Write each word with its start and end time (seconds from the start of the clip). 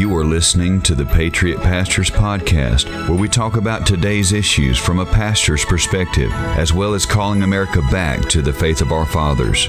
You 0.00 0.16
are 0.16 0.24
listening 0.24 0.80
to 0.84 0.94
the 0.94 1.04
Patriot 1.04 1.60
Pastors 1.60 2.08
Podcast, 2.08 2.88
where 3.06 3.18
we 3.18 3.28
talk 3.28 3.58
about 3.58 3.86
today's 3.86 4.32
issues 4.32 4.78
from 4.78 4.98
a 4.98 5.04
pastor's 5.04 5.62
perspective, 5.62 6.32
as 6.32 6.72
well 6.72 6.94
as 6.94 7.04
calling 7.04 7.42
America 7.42 7.82
back 7.90 8.26
to 8.30 8.40
the 8.40 8.50
faith 8.50 8.80
of 8.80 8.92
our 8.92 9.04
fathers. 9.04 9.68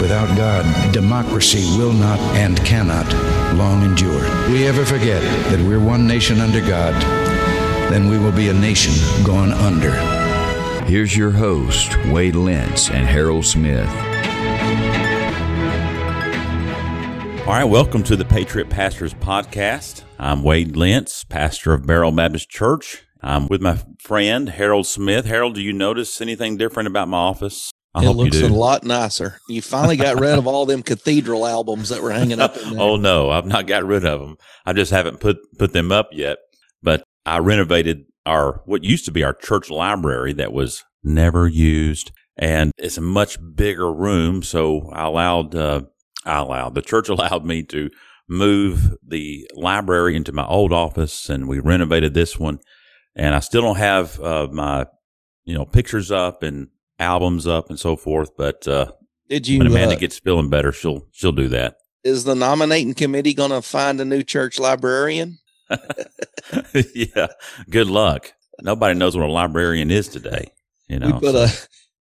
Without 0.00 0.36
God, 0.36 0.92
democracy 0.92 1.64
will 1.76 1.92
not 1.92 2.20
and 2.36 2.64
cannot 2.64 3.12
long 3.56 3.82
endure. 3.82 4.22
We 4.52 4.68
ever 4.68 4.84
forget 4.84 5.20
that 5.50 5.58
we're 5.58 5.84
one 5.84 6.06
nation 6.06 6.38
under 6.38 6.60
God, 6.60 6.94
then 7.90 8.08
we 8.08 8.18
will 8.18 8.30
be 8.30 8.50
a 8.50 8.54
nation 8.54 8.94
gone 9.24 9.50
under. 9.50 9.90
Here's 10.84 11.16
your 11.16 11.32
host, 11.32 11.96
Wade 12.06 12.36
Lentz 12.36 12.88
and 12.88 13.04
Harold 13.04 13.46
Smith. 13.46 13.90
All 17.42 17.48
right, 17.58 17.64
welcome 17.64 18.04
to 18.04 18.14
the 18.14 18.24
Patriot 18.24 18.70
Pastors 18.70 19.14
Podcast. 19.14 20.04
I'm 20.16 20.44
Wade 20.44 20.76
Lentz, 20.76 21.24
pastor 21.24 21.72
of 21.74 21.84
Barrel 21.84 22.12
Baptist 22.12 22.48
Church. 22.48 23.02
I'm 23.20 23.48
with 23.48 23.60
my 23.60 23.78
friend 23.98 24.48
Harold 24.48 24.86
Smith. 24.86 25.26
Harold, 25.26 25.56
do 25.56 25.60
you 25.60 25.72
notice 25.72 26.20
anything 26.20 26.56
different 26.56 26.86
about 26.86 27.08
my 27.08 27.18
office? 27.18 27.72
I 27.94 28.04
it 28.04 28.10
looks 28.10 28.40
a 28.40 28.48
lot 28.48 28.84
nicer. 28.84 29.40
You 29.48 29.60
finally 29.60 29.96
got 29.96 30.20
rid 30.20 30.38
of 30.38 30.46
all 30.46 30.66
them 30.66 30.84
cathedral 30.84 31.44
albums 31.44 31.88
that 31.88 32.00
were 32.00 32.12
hanging 32.12 32.40
up. 32.40 32.56
oh 32.78 32.94
no, 32.96 33.30
I've 33.30 33.46
not 33.46 33.66
got 33.66 33.84
rid 33.84 34.06
of 34.06 34.20
them. 34.20 34.36
I 34.64 34.72
just 34.72 34.92
haven't 34.92 35.18
put 35.18 35.38
put 35.58 35.72
them 35.72 35.90
up 35.90 36.10
yet. 36.12 36.38
But 36.80 37.02
I 37.26 37.38
renovated 37.38 38.04
our 38.24 38.62
what 38.66 38.84
used 38.84 39.04
to 39.06 39.12
be 39.12 39.24
our 39.24 39.34
church 39.34 39.68
library 39.68 40.32
that 40.34 40.52
was 40.52 40.84
never 41.02 41.48
used, 41.48 42.12
and 42.36 42.70
it's 42.78 42.98
a 42.98 43.02
much 43.02 43.36
bigger 43.56 43.92
room. 43.92 44.44
So 44.44 44.88
I 44.92 45.04
allowed 45.06 45.54
uh, 45.56 45.82
I 46.24 46.38
allowed 46.38 46.74
the 46.74 46.82
church 46.82 47.08
allowed 47.10 47.44
me 47.44 47.62
to 47.64 47.90
move 48.28 48.94
the 49.06 49.48
library 49.54 50.16
into 50.16 50.32
my 50.32 50.46
old 50.46 50.72
office, 50.72 51.28
and 51.28 51.48
we 51.48 51.58
renovated 51.58 52.14
this 52.14 52.38
one. 52.38 52.60
And 53.14 53.34
I 53.34 53.40
still 53.40 53.62
don't 53.62 53.76
have 53.76 54.18
uh, 54.20 54.48
my 54.50 54.86
you 55.44 55.54
know 55.54 55.64
pictures 55.64 56.10
up 56.10 56.42
and 56.42 56.68
albums 56.98 57.46
up 57.46 57.68
and 57.68 57.78
so 57.78 57.96
forth. 57.96 58.30
But 58.36 58.66
uh, 58.66 58.92
did 59.28 59.48
you? 59.48 59.58
When 59.58 59.66
Amanda 59.66 59.96
uh, 59.96 59.98
gets 59.98 60.18
feeling 60.18 60.50
better, 60.50 60.72
she'll 60.72 61.06
she'll 61.12 61.32
do 61.32 61.48
that. 61.48 61.76
Is 62.04 62.24
the 62.24 62.34
nominating 62.34 62.94
committee 62.94 63.34
going 63.34 63.50
to 63.50 63.62
find 63.62 64.00
a 64.00 64.04
new 64.04 64.22
church 64.22 64.58
librarian? 64.58 65.38
yeah. 66.94 67.28
Good 67.70 67.86
luck. 67.86 68.32
Nobody 68.60 68.98
knows 68.98 69.16
what 69.16 69.26
a 69.26 69.32
librarian 69.32 69.90
is 69.90 70.08
today. 70.08 70.52
You 70.88 70.98
know, 70.98 71.06
we 71.06 71.12
put 71.12 71.32
so. 71.32 71.44
a 71.44 71.48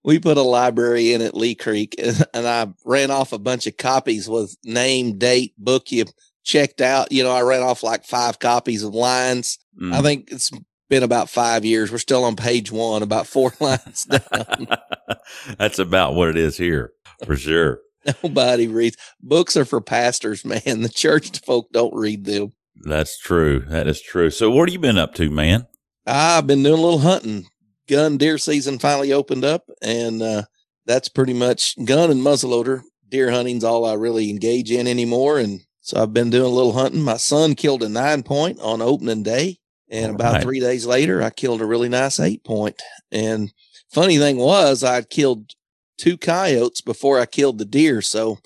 we 0.02 0.18
put 0.18 0.38
a 0.38 0.42
library 0.42 1.12
in 1.12 1.22
at 1.22 1.34
Lee 1.34 1.54
Creek 1.54 1.94
and 2.34 2.46
I 2.46 2.68
ran 2.84 3.10
off 3.10 3.32
a 3.32 3.38
bunch 3.38 3.66
of 3.66 3.76
copies 3.76 4.28
with 4.28 4.56
name, 4.64 5.18
date, 5.18 5.54
book 5.58 5.92
you 5.92 6.04
checked 6.44 6.80
out. 6.80 7.12
You 7.12 7.22
know, 7.22 7.32
I 7.32 7.42
ran 7.42 7.62
off 7.62 7.82
like 7.82 8.04
five 8.04 8.38
copies 8.38 8.82
of 8.82 8.94
lines. 8.94 9.58
Mm. 9.80 9.92
I 9.92 10.02
think 10.02 10.30
it's 10.32 10.50
been 10.88 11.02
about 11.02 11.30
five 11.30 11.64
years. 11.64 11.92
We're 11.92 11.98
still 11.98 12.24
on 12.24 12.36
page 12.36 12.72
one, 12.72 13.02
about 13.02 13.26
four 13.26 13.52
lines 13.60 14.04
down. 14.04 14.66
That's 15.58 15.78
about 15.78 16.14
what 16.14 16.28
it 16.28 16.36
is 16.36 16.56
here 16.56 16.92
for 17.24 17.36
sure. 17.36 17.80
Nobody 18.22 18.66
reads 18.66 18.96
books 19.20 19.56
are 19.56 19.66
for 19.66 19.80
pastors, 19.80 20.44
man. 20.44 20.80
The 20.80 20.88
church 20.88 21.38
folk 21.40 21.70
don't 21.70 21.94
read 21.94 22.24
them. 22.24 22.54
That's 22.82 23.18
true. 23.18 23.60
That 23.68 23.86
is 23.86 24.00
true. 24.00 24.30
So 24.30 24.50
what 24.50 24.68
have 24.68 24.72
you 24.72 24.78
been 24.78 24.96
up 24.96 25.14
to, 25.16 25.30
man? 25.30 25.66
I've 26.06 26.46
been 26.46 26.62
doing 26.62 26.78
a 26.78 26.82
little 26.82 27.00
hunting 27.00 27.46
gun 27.90 28.16
deer 28.16 28.38
season 28.38 28.78
finally 28.78 29.12
opened 29.12 29.44
up, 29.44 29.64
and 29.82 30.22
uh, 30.22 30.42
that's 30.86 31.08
pretty 31.08 31.34
much 31.34 31.74
gun 31.84 32.10
and 32.10 32.22
muzzleloader 32.22 32.82
deer 33.08 33.30
hunting's 33.32 33.64
all 33.64 33.84
I 33.84 33.94
really 33.94 34.30
engage 34.30 34.70
in 34.70 34.86
anymore. 34.86 35.38
And 35.38 35.60
so 35.80 36.00
I've 36.00 36.14
been 36.14 36.30
doing 36.30 36.50
a 36.50 36.54
little 36.54 36.72
hunting. 36.72 37.02
My 37.02 37.16
son 37.16 37.54
killed 37.54 37.82
a 37.82 37.88
nine 37.88 38.22
point 38.22 38.60
on 38.60 38.80
opening 38.80 39.22
day, 39.22 39.58
and 39.90 40.10
all 40.10 40.14
about 40.14 40.34
right. 40.34 40.42
three 40.42 40.60
days 40.60 40.86
later, 40.86 41.22
I 41.22 41.30
killed 41.30 41.60
a 41.60 41.66
really 41.66 41.88
nice 41.88 42.20
eight 42.20 42.44
point. 42.44 42.80
And 43.10 43.52
funny 43.92 44.18
thing 44.18 44.36
was, 44.36 44.84
I 44.84 45.02
killed 45.02 45.50
two 45.98 46.16
coyotes 46.16 46.80
before 46.80 47.20
I 47.20 47.26
killed 47.26 47.58
the 47.58 47.64
deer. 47.64 48.00
So 48.00 48.38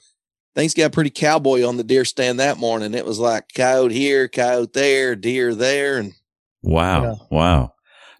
things 0.54 0.74
got 0.74 0.92
pretty 0.92 1.10
cowboy 1.10 1.64
on 1.64 1.76
the 1.76 1.84
deer 1.84 2.04
stand 2.04 2.40
that 2.40 2.58
morning. 2.58 2.94
It 2.94 3.04
was 3.04 3.18
like 3.18 3.44
coyote 3.54 3.94
here, 3.94 4.26
coyote 4.26 4.72
there, 4.72 5.14
deer 5.14 5.54
there, 5.54 5.98
and 5.98 6.14
wow, 6.62 7.02
yeah. 7.02 7.14
wow. 7.30 7.73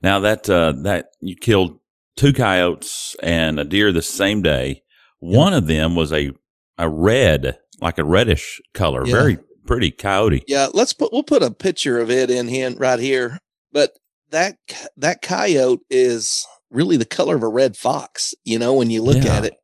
Now 0.05 0.21
that 0.21 0.51
uh, 0.51 0.73
that 0.83 1.13
you 1.21 1.35
killed 1.35 1.79
two 2.17 2.35
coyotes 2.35 3.17
and 3.23 3.59
a 3.59 3.65
deer 3.65 3.91
the 3.91 4.03
same 4.03 4.43
day. 4.43 4.83
One 5.19 5.55
of 5.55 5.67
them 5.67 5.97
was 5.97 6.13
a 6.13 6.33
a 6.77 6.91
red, 6.91 7.59
like 7.81 7.97
a 7.97 8.05
reddish 8.05 8.61
color, 8.75 9.07
yeah. 9.07 9.13
very 9.13 9.39
pretty 9.67 9.91
coyote. 9.91 10.45
Yeah, 10.47 10.69
let's 10.75 10.93
put 10.93 11.11
we'll 11.11 11.23
put 11.23 11.43
a 11.43 11.51
picture 11.51 11.99
of 11.99 12.11
it 12.11 12.31
in 12.31 12.49
here 12.49 12.71
right 12.77 12.99
here. 12.99 13.39
But 13.73 13.99
that 14.29 14.59
that 14.99 15.23
coyote 15.23 15.81
is 15.89 16.47
really 16.71 16.99
the 16.99 17.07
color 17.07 17.37
of 17.37 17.43
a 17.43 17.49
red 17.49 17.75
fox. 17.75 18.35
You 18.45 18.59
know, 18.59 18.75
when 18.75 18.91
you 18.91 19.03
look 19.03 19.25
yeah. 19.25 19.37
at 19.37 19.45
it, 19.47 19.55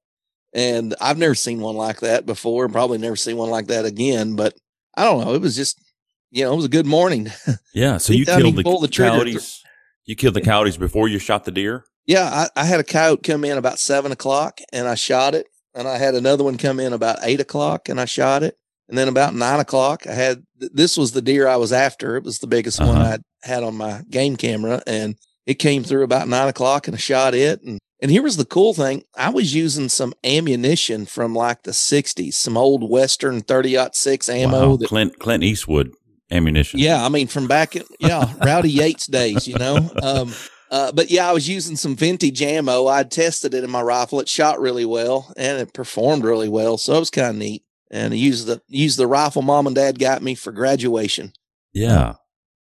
and 0.54 0.94
I've 1.02 1.18
never 1.18 1.34
seen 1.34 1.60
one 1.60 1.76
like 1.76 2.00
that 2.00 2.24
before, 2.24 2.64
and 2.64 2.72
probably 2.72 2.96
never 2.96 3.14
see 3.14 3.34
one 3.34 3.50
like 3.50 3.66
that 3.66 3.84
again. 3.84 4.36
But 4.36 4.54
I 4.96 5.04
don't 5.04 5.22
know. 5.22 5.34
It 5.34 5.42
was 5.42 5.54
just, 5.54 5.78
you 6.30 6.44
know, 6.44 6.54
it 6.54 6.56
was 6.56 6.64
a 6.64 6.70
good 6.70 6.86
morning. 6.86 7.30
Yeah. 7.74 7.98
So 7.98 8.14
you 8.14 8.24
killed 8.24 8.56
the, 8.56 8.62
the 8.62 8.88
coyotes. 8.88 9.62
You 10.10 10.16
killed 10.16 10.34
the 10.34 10.40
coyotes 10.40 10.76
before 10.76 11.06
you 11.06 11.20
shot 11.20 11.44
the 11.44 11.52
deer? 11.52 11.84
Yeah, 12.04 12.24
I, 12.56 12.62
I, 12.62 12.64
had 12.64 12.80
a 12.80 12.84
coyote 12.84 13.22
come 13.22 13.44
in 13.44 13.56
about 13.56 13.78
seven 13.78 14.10
o'clock 14.10 14.58
and 14.72 14.88
I 14.88 14.96
shot 14.96 15.36
it. 15.36 15.46
And 15.72 15.86
I 15.86 15.98
had 15.98 16.16
another 16.16 16.42
one 16.42 16.58
come 16.58 16.80
in 16.80 16.92
about 16.92 17.20
eight 17.22 17.38
o'clock 17.38 17.88
and 17.88 18.00
I 18.00 18.06
shot 18.06 18.42
it. 18.42 18.56
And 18.88 18.98
then 18.98 19.06
about 19.06 19.36
nine 19.36 19.60
o'clock, 19.60 20.08
I 20.08 20.14
had 20.14 20.42
this 20.56 20.96
was 20.96 21.12
the 21.12 21.22
deer 21.22 21.46
I 21.46 21.54
was 21.54 21.72
after. 21.72 22.16
It 22.16 22.24
was 22.24 22.40
the 22.40 22.48
biggest 22.48 22.80
uh-huh. 22.80 22.92
one 22.92 23.00
I 23.00 23.18
had 23.44 23.62
on 23.62 23.76
my 23.76 24.02
game 24.10 24.36
camera. 24.36 24.82
And 24.84 25.14
it 25.46 25.60
came 25.60 25.84
through 25.84 26.02
about 26.02 26.26
nine 26.26 26.48
o'clock 26.48 26.88
and 26.88 26.96
I 26.96 26.98
shot 26.98 27.36
it. 27.36 27.62
And 27.62 27.78
and 28.02 28.10
here 28.10 28.22
was 28.22 28.36
the 28.36 28.44
cool 28.44 28.74
thing. 28.74 29.04
I 29.16 29.30
was 29.30 29.54
using 29.54 29.88
some 29.88 30.12
ammunition 30.24 31.06
from 31.06 31.36
like 31.36 31.62
the 31.62 31.70
60s, 31.70 32.34
some 32.34 32.56
old 32.56 32.90
Western 32.90 33.42
30 33.42 33.78
6 33.92 34.28
ammo. 34.28 34.70
Wow. 34.70 34.76
That, 34.76 34.88
Clint, 34.88 35.18
Clint 35.20 35.44
Eastwood 35.44 35.92
ammunition. 36.30 36.80
Yeah, 36.80 37.04
I 37.04 37.08
mean 37.08 37.26
from 37.26 37.46
back 37.46 37.76
in 37.76 37.84
yeah 37.98 38.32
Rowdy 38.44 38.70
Yates 38.70 39.06
days, 39.06 39.46
you 39.46 39.56
know. 39.56 39.90
Um, 40.02 40.32
uh, 40.70 40.92
but 40.92 41.10
yeah, 41.10 41.28
I 41.28 41.32
was 41.32 41.48
using 41.48 41.74
some 41.74 41.96
vintage 41.96 42.40
ammo. 42.42 42.86
I 42.86 43.02
tested 43.02 43.54
it 43.54 43.64
in 43.64 43.70
my 43.70 43.82
rifle. 43.82 44.20
It 44.20 44.28
shot 44.28 44.60
really 44.60 44.84
well 44.84 45.32
and 45.36 45.58
it 45.58 45.74
performed 45.74 46.24
really 46.24 46.48
well, 46.48 46.78
so 46.78 46.94
it 46.94 47.00
was 47.00 47.10
kind 47.10 47.30
of 47.30 47.36
neat. 47.36 47.64
And 47.90 48.14
I 48.14 48.16
used 48.16 48.46
the 48.46 48.62
used 48.68 48.98
the 48.98 49.06
rifle 49.06 49.42
mom 49.42 49.66
and 49.66 49.74
dad 49.74 49.98
got 49.98 50.22
me 50.22 50.34
for 50.34 50.52
graduation. 50.52 51.32
Yeah. 51.72 52.14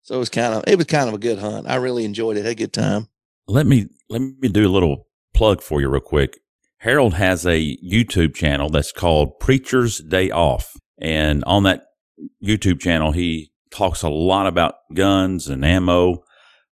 So 0.01 0.15
it 0.15 0.19
was 0.19 0.29
kind 0.29 0.53
of 0.53 0.63
it 0.67 0.77
was 0.77 0.87
kind 0.87 1.07
of 1.07 1.15
a 1.15 1.19
good 1.19 1.39
hunt. 1.39 1.67
I 1.67 1.75
really 1.75 2.05
enjoyed 2.05 2.37
it. 2.37 2.43
Had 2.43 2.51
a 2.51 2.55
good 2.55 2.73
time. 2.73 3.07
Let 3.47 3.65
me 3.65 3.87
let 4.09 4.21
me 4.21 4.49
do 4.49 4.67
a 4.67 4.69
little 4.69 5.07
plug 5.33 5.61
for 5.61 5.81
you 5.81 5.89
real 5.89 6.01
quick. 6.01 6.37
Harold 6.79 7.15
has 7.15 7.45
a 7.45 7.77
YouTube 7.83 8.35
channel 8.35 8.69
that's 8.69 8.91
called 8.91 9.39
Preacher's 9.39 9.99
Day 9.99 10.29
Off. 10.29 10.73
And 10.99 11.43
on 11.45 11.63
that 11.63 11.85
YouTube 12.43 12.79
channel, 12.79 13.11
he 13.11 13.51
talks 13.71 14.03
a 14.03 14.09
lot 14.09 14.47
about 14.47 14.75
guns 14.93 15.47
and 15.47 15.65
ammo, 15.65 16.23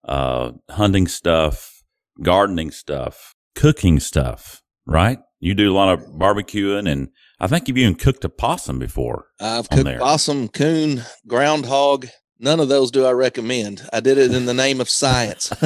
uh, 0.04 0.52
hunting 0.70 1.06
stuff, 1.06 1.82
gardening 2.22 2.70
stuff, 2.70 3.34
cooking 3.54 4.00
stuff, 4.00 4.62
right? 4.86 5.18
You 5.40 5.54
do 5.54 5.72
a 5.72 5.74
lot 5.74 5.92
of 5.92 6.06
barbecuing, 6.06 6.88
and 6.88 7.08
I 7.40 7.48
think 7.48 7.66
you've 7.66 7.78
even 7.78 7.96
cooked 7.96 8.24
a 8.24 8.28
possum 8.28 8.78
before. 8.78 9.26
I've 9.40 9.68
cooked 9.68 9.84
there. 9.84 9.98
possum, 9.98 10.48
coon, 10.48 11.02
groundhog. 11.26 12.06
None 12.38 12.60
of 12.60 12.68
those 12.68 12.90
do 12.90 13.04
I 13.04 13.12
recommend. 13.12 13.88
I 13.92 14.00
did 14.00 14.18
it 14.18 14.32
in 14.34 14.46
the 14.46 14.54
name 14.54 14.80
of 14.80 14.88
science. 14.88 15.52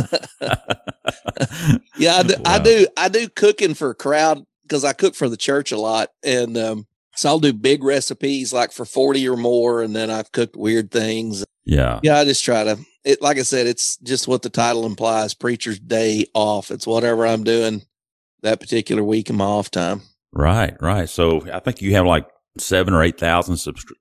yeah, 1.96 2.16
I 2.16 2.22
do, 2.22 2.34
wow. 2.34 2.42
I 2.44 2.58
do. 2.58 2.86
I 2.96 3.08
do 3.08 3.28
cooking 3.28 3.74
for 3.74 3.90
a 3.90 3.94
crowd 3.94 4.44
because 4.62 4.84
I 4.84 4.92
cook 4.92 5.14
for 5.14 5.28
the 5.28 5.36
church 5.36 5.72
a 5.72 5.78
lot, 5.78 6.10
and 6.22 6.56
um, 6.56 6.86
so 7.16 7.28
I'll 7.28 7.40
do 7.40 7.52
big 7.52 7.82
recipes 7.82 8.52
like 8.52 8.72
for 8.72 8.84
40 8.84 9.28
or 9.28 9.36
more. 9.36 9.82
And 9.82 9.96
then 9.96 10.10
I've 10.10 10.32
cooked 10.32 10.56
weird 10.56 10.90
things. 10.90 11.44
Yeah. 11.64 12.00
Yeah. 12.02 12.18
I 12.18 12.24
just 12.24 12.44
try 12.44 12.64
to, 12.64 12.78
it, 13.04 13.22
like 13.22 13.38
I 13.38 13.42
said, 13.42 13.66
it's 13.66 13.96
just 13.98 14.28
what 14.28 14.42
the 14.42 14.50
title 14.50 14.86
implies 14.86 15.34
preacher's 15.34 15.78
day 15.78 16.26
off. 16.34 16.70
It's 16.70 16.86
whatever 16.86 17.26
I'm 17.26 17.44
doing 17.44 17.82
that 18.42 18.60
particular 18.60 19.02
week 19.02 19.30
in 19.30 19.36
my 19.36 19.44
off 19.44 19.70
time. 19.70 20.02
Right. 20.32 20.76
Right. 20.80 21.08
So 21.08 21.50
I 21.50 21.60
think 21.60 21.80
you 21.80 21.94
have 21.94 22.06
like 22.06 22.28
seven 22.58 22.94
or 22.94 23.02
eight 23.02 23.18
thousand 23.18 23.56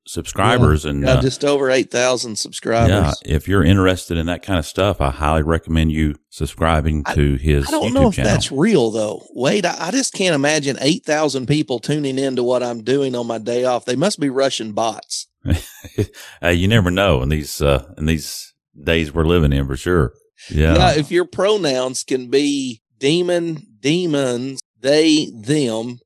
subscribers, 0.06 0.84
yeah, 0.84 0.92
and 0.92 1.04
yeah, 1.04 1.14
uh, 1.14 1.22
just 1.22 1.44
over 1.44 1.70
eight 1.70 1.92
thousand 1.92 2.38
subscribers. 2.38 2.90
Yeah, 3.26 3.36
if 3.36 3.48
you're 3.48 3.64
interested 3.64 4.18
in 4.18 4.26
that 4.28 4.44
kind 4.44 4.60
of 4.60 4.66
stuff, 4.66 5.02
I 5.02 5.12
highly 5.12 5.44
recommend 5.44 5.92
you 5.92 6.16
subscribing 6.30 7.04
to 7.14 7.36
I, 7.36 7.38
his. 7.38 7.68
I 7.68 7.72
don't 7.72 7.90
YouTube 7.90 7.94
know 7.94 8.08
if 8.10 8.16
channel. 8.16 8.32
that's 8.32 8.52
real 8.52 8.92
though. 8.92 9.26
Wait, 9.34 9.66
I, 9.66 9.88
I 9.88 9.92
just 9.92 10.14
can't 10.14 10.36
imagine 10.36 10.78
eight 10.82 11.06
thousand 11.06 11.48
people 11.48 11.80
tuning 11.80 12.20
into 12.20 12.44
what 12.44 12.64
I'm 12.64 12.84
doing 12.84 13.16
on 13.16 13.28
my 13.28 13.38
day 13.38 13.66
off. 13.66 13.86
They 13.86 13.96
must 13.96 14.20
be 14.20 14.30
Russian 14.30 14.74
bots. 14.74 15.28
uh, 16.42 16.50
you 16.50 16.68
never 16.68 16.92
know 16.92 17.22
in 17.22 17.30
these 17.30 17.62
uh, 17.62 17.94
in 17.98 18.06
these 18.06 18.54
days 18.82 19.14
we're 19.14 19.26
living 19.26 19.54
in 19.54 19.68
for 19.68 19.78
sure. 19.78 20.14
Yeah. 20.50 20.76
yeah, 20.76 20.92
if 20.96 21.12
your 21.12 21.26
pronouns 21.26 22.04
can 22.04 22.30
be 22.30 22.82
demon, 23.00 23.66
demons, 23.80 24.62
they, 24.80 25.32
them, 25.34 26.00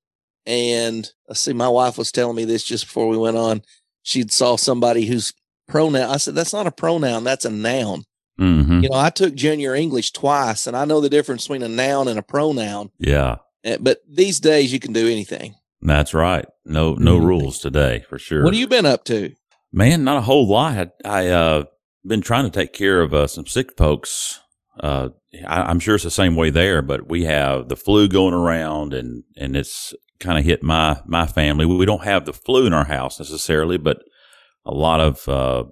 and 0.50 1.08
let's 1.28 1.42
see, 1.42 1.54
my 1.54 1.70
wife 1.70 1.98
was 1.98 2.12
telling 2.12 2.36
me 2.36 2.44
this 2.46 2.64
just 2.64 2.86
before 2.86 3.08
we 3.08 3.18
went 3.18 3.38
on. 3.38 3.62
She'd 4.04 4.32
saw 4.32 4.56
somebody 4.56 5.06
whose 5.06 5.32
pronoun. 5.68 6.10
I 6.10 6.18
said, 6.18 6.34
that's 6.34 6.54
not 6.54 6.66
a 6.68 6.72
pronoun. 6.72 7.24
That's 7.24 7.46
a 7.46 7.50
noun. 7.52 8.04
hmm 8.40 8.82
You 8.82 8.90
know, 8.90 8.98
I 8.98 9.12
took 9.12 9.36
junior 9.36 9.76
English 9.76 10.12
twice 10.12 10.66
and 10.66 10.76
I 10.76 10.86
know 10.86 11.00
the 11.02 11.10
difference 11.10 11.44
between 11.44 11.62
a 11.64 11.68
noun 11.70 12.08
and 12.08 12.18
a 12.18 12.24
pronoun. 12.24 12.90
Yeah, 12.98 13.38
Eh, 13.64 13.78
But 13.80 14.00
these 14.10 14.40
days 14.40 14.74
you 14.74 14.80
can 14.80 14.94
do 14.94 15.08
anything. 15.08 15.54
that's 15.82 16.14
right. 16.14 16.46
No, 16.66 16.96
no 16.96 17.20
Mhm. 17.20 17.26
rules 17.28 17.60
today 17.60 18.04
for 18.10 18.18
sure. 18.18 18.44
What 18.44 18.54
have 18.54 18.60
you 18.60 18.68
been 18.68 18.86
up 18.88 19.04
to? 19.06 19.34
Man, 19.72 20.04
not 20.04 20.18
a 20.18 20.22
whole 20.22 20.48
lot. 20.48 20.78
I, 21.06 21.10
I 21.10 21.28
uh 21.28 21.64
been 22.08 22.22
trying 22.22 22.46
to 22.46 22.50
take 22.50 22.74
care 22.74 23.02
of 23.02 23.14
uh, 23.14 23.28
some 23.28 23.46
sick 23.46 23.78
folks. 23.78 24.40
Uh, 24.80 25.10
I, 25.46 25.64
I'm 25.64 25.80
sure 25.82 25.96
it's 25.96 26.04
the 26.06 26.10
same 26.10 26.36
way 26.38 26.50
there, 26.50 26.82
but 26.82 27.10
we 27.10 27.26
have 27.26 27.68
the 27.68 27.76
flu 27.76 28.08
going 28.08 28.34
around, 28.34 28.94
and 28.94 29.24
and 29.38 29.56
it's 29.58 29.94
kind 30.20 30.38
of 30.38 30.46
hit 30.46 30.64
my 30.64 31.02
my 31.06 31.26
family. 31.26 31.66
We 31.66 31.86
don't 31.86 32.04
have 32.04 32.26
the 32.26 32.34
flu 32.34 32.66
in 32.66 32.74
our 32.74 32.86
house 32.86 33.20
necessarily, 33.20 33.78
but 33.78 34.04
a 34.66 34.74
lot 34.74 35.00
of 35.00 35.28
uh, 35.28 35.66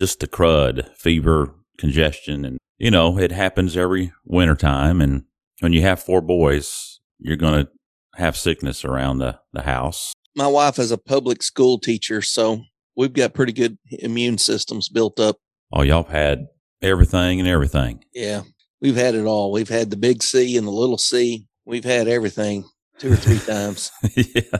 just 0.00 0.20
the 0.20 0.28
crud, 0.28 0.94
fever, 0.96 1.54
congestion, 1.78 2.44
and 2.44 2.58
you 2.78 2.90
know 2.90 3.18
it 3.18 3.32
happens 3.32 3.76
every 3.76 4.12
wintertime. 4.24 5.00
And 5.00 5.24
when 5.60 5.72
you 5.72 5.82
have 5.82 6.02
four 6.02 6.20
boys, 6.20 7.00
you're 7.18 7.36
gonna 7.36 7.68
have 8.14 8.36
sickness 8.36 8.84
around 8.84 9.18
the 9.18 9.38
the 9.52 9.62
house. 9.62 10.12
My 10.34 10.46
wife 10.46 10.78
is 10.78 10.90
a 10.90 10.98
public 10.98 11.42
school 11.42 11.78
teacher, 11.78 12.20
so 12.20 12.62
we've 12.96 13.12
got 13.12 13.34
pretty 13.34 13.52
good 13.52 13.78
immune 13.90 14.38
systems 14.38 14.88
built 14.88 15.18
up. 15.18 15.36
Oh, 15.72 15.82
y'all 15.82 16.04
have 16.04 16.12
had 16.12 16.46
everything 16.82 17.40
and 17.40 17.48
everything. 17.48 18.04
Yeah. 18.12 18.42
We've 18.80 18.96
had 18.96 19.14
it 19.14 19.24
all. 19.24 19.52
We've 19.52 19.68
had 19.68 19.90
the 19.90 19.96
big 19.96 20.22
C 20.22 20.56
and 20.56 20.66
the 20.66 20.70
little 20.70 20.98
C. 20.98 21.46
We've 21.64 21.84
had 21.84 22.08
everything 22.08 22.64
two 22.98 23.12
or 23.12 23.16
three 23.16 23.38
times. 23.38 23.90
yeah. 24.16 24.58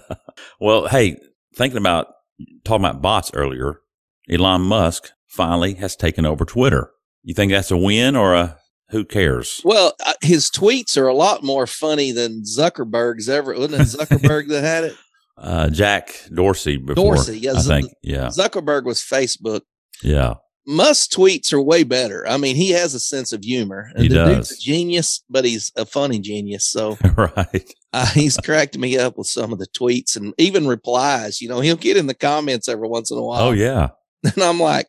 Well, 0.61 0.89
hey, 0.89 1.17
thinking 1.55 1.79
about 1.79 2.09
talking 2.65 2.85
about 2.85 3.03
bots 3.03 3.31
earlier, 3.35 3.81
Elon 4.31 4.63
Musk 4.63 5.11
finally 5.29 5.75
has 5.75 5.97
taken 5.97 6.27
over 6.27 6.45
Twitter. 6.45 6.91
You 7.23 7.35
think 7.35 7.53
that's 7.53 7.71
a 7.71 7.77
win 7.77 8.17
or 8.17 8.35
a 8.35 8.59
who 8.91 9.05
cares? 9.05 9.61
Well, 9.65 9.95
uh, 10.05 10.13
his 10.23 10.51
tweets 10.51 10.97
are 10.97 11.09
a 11.09 11.15
lot 11.15 11.43
more 11.43 11.67
funny 11.67 12.13
than 12.13 12.43
Zuckerberg's 12.45 13.29
ever. 13.29 13.53
Wasn't 13.55 13.75
it 13.75 13.81
Zuckerberg 13.81 14.49
that 14.49 14.63
had 14.63 14.85
it? 14.85 14.95
Uh, 15.39 15.69
Jack 15.69 16.15
Dorsey 16.35 16.79
before. 16.79 17.17
Dorsey, 17.17 17.39
yeah, 17.39 17.53
I 17.53 17.61
Z- 17.61 17.69
think. 17.69 17.93
Yeah. 18.03 18.29
Zuckerberg 18.29 18.85
was 18.85 19.03
Facebook. 19.03 19.61
Yeah. 20.03 20.37
Musk's 20.67 21.15
tweets 21.15 21.53
are 21.53 21.63
way 21.63 21.85
better. 21.85 22.27
I 22.27 22.37
mean, 22.39 22.57
he 22.57 22.71
has 22.71 22.93
a 22.93 23.01
sense 23.01 23.33
of 23.33 23.45
humor. 23.45 23.93
He 23.97 24.09
the 24.09 24.27
dude's 24.27 24.49
does. 24.49 24.59
a 24.59 24.61
genius, 24.61 25.23
but 25.31 25.45
he's 25.45 25.71
a 25.77 25.87
funny 25.87 26.19
genius. 26.19 26.65
So 26.67 26.99
right. 27.17 27.75
uh, 27.93 28.07
he's 28.07 28.37
cracked 28.37 28.77
me 28.77 28.99
up 28.99 29.17
with 29.17 29.29
some 29.29 29.53
of 29.53 29.61
the 29.61 29.69
tweets 29.69 30.17
and 30.17 30.35
even 30.39 30.67
replies. 30.67 31.41
You 31.41 31.49
know, 31.49 31.61
he'll 31.61 31.77
get 31.77 31.97
in 31.97 32.09
the 32.09 32.15
comments 32.15 32.69
every 32.69 32.89
once 32.89 33.13
in 33.13 33.19
a 33.19 33.23
while. 33.23 33.49
Oh, 33.49 33.53
yeah. 33.53 33.91
And 34.35 34.43
I'm 34.43 34.59
like, 34.59 34.89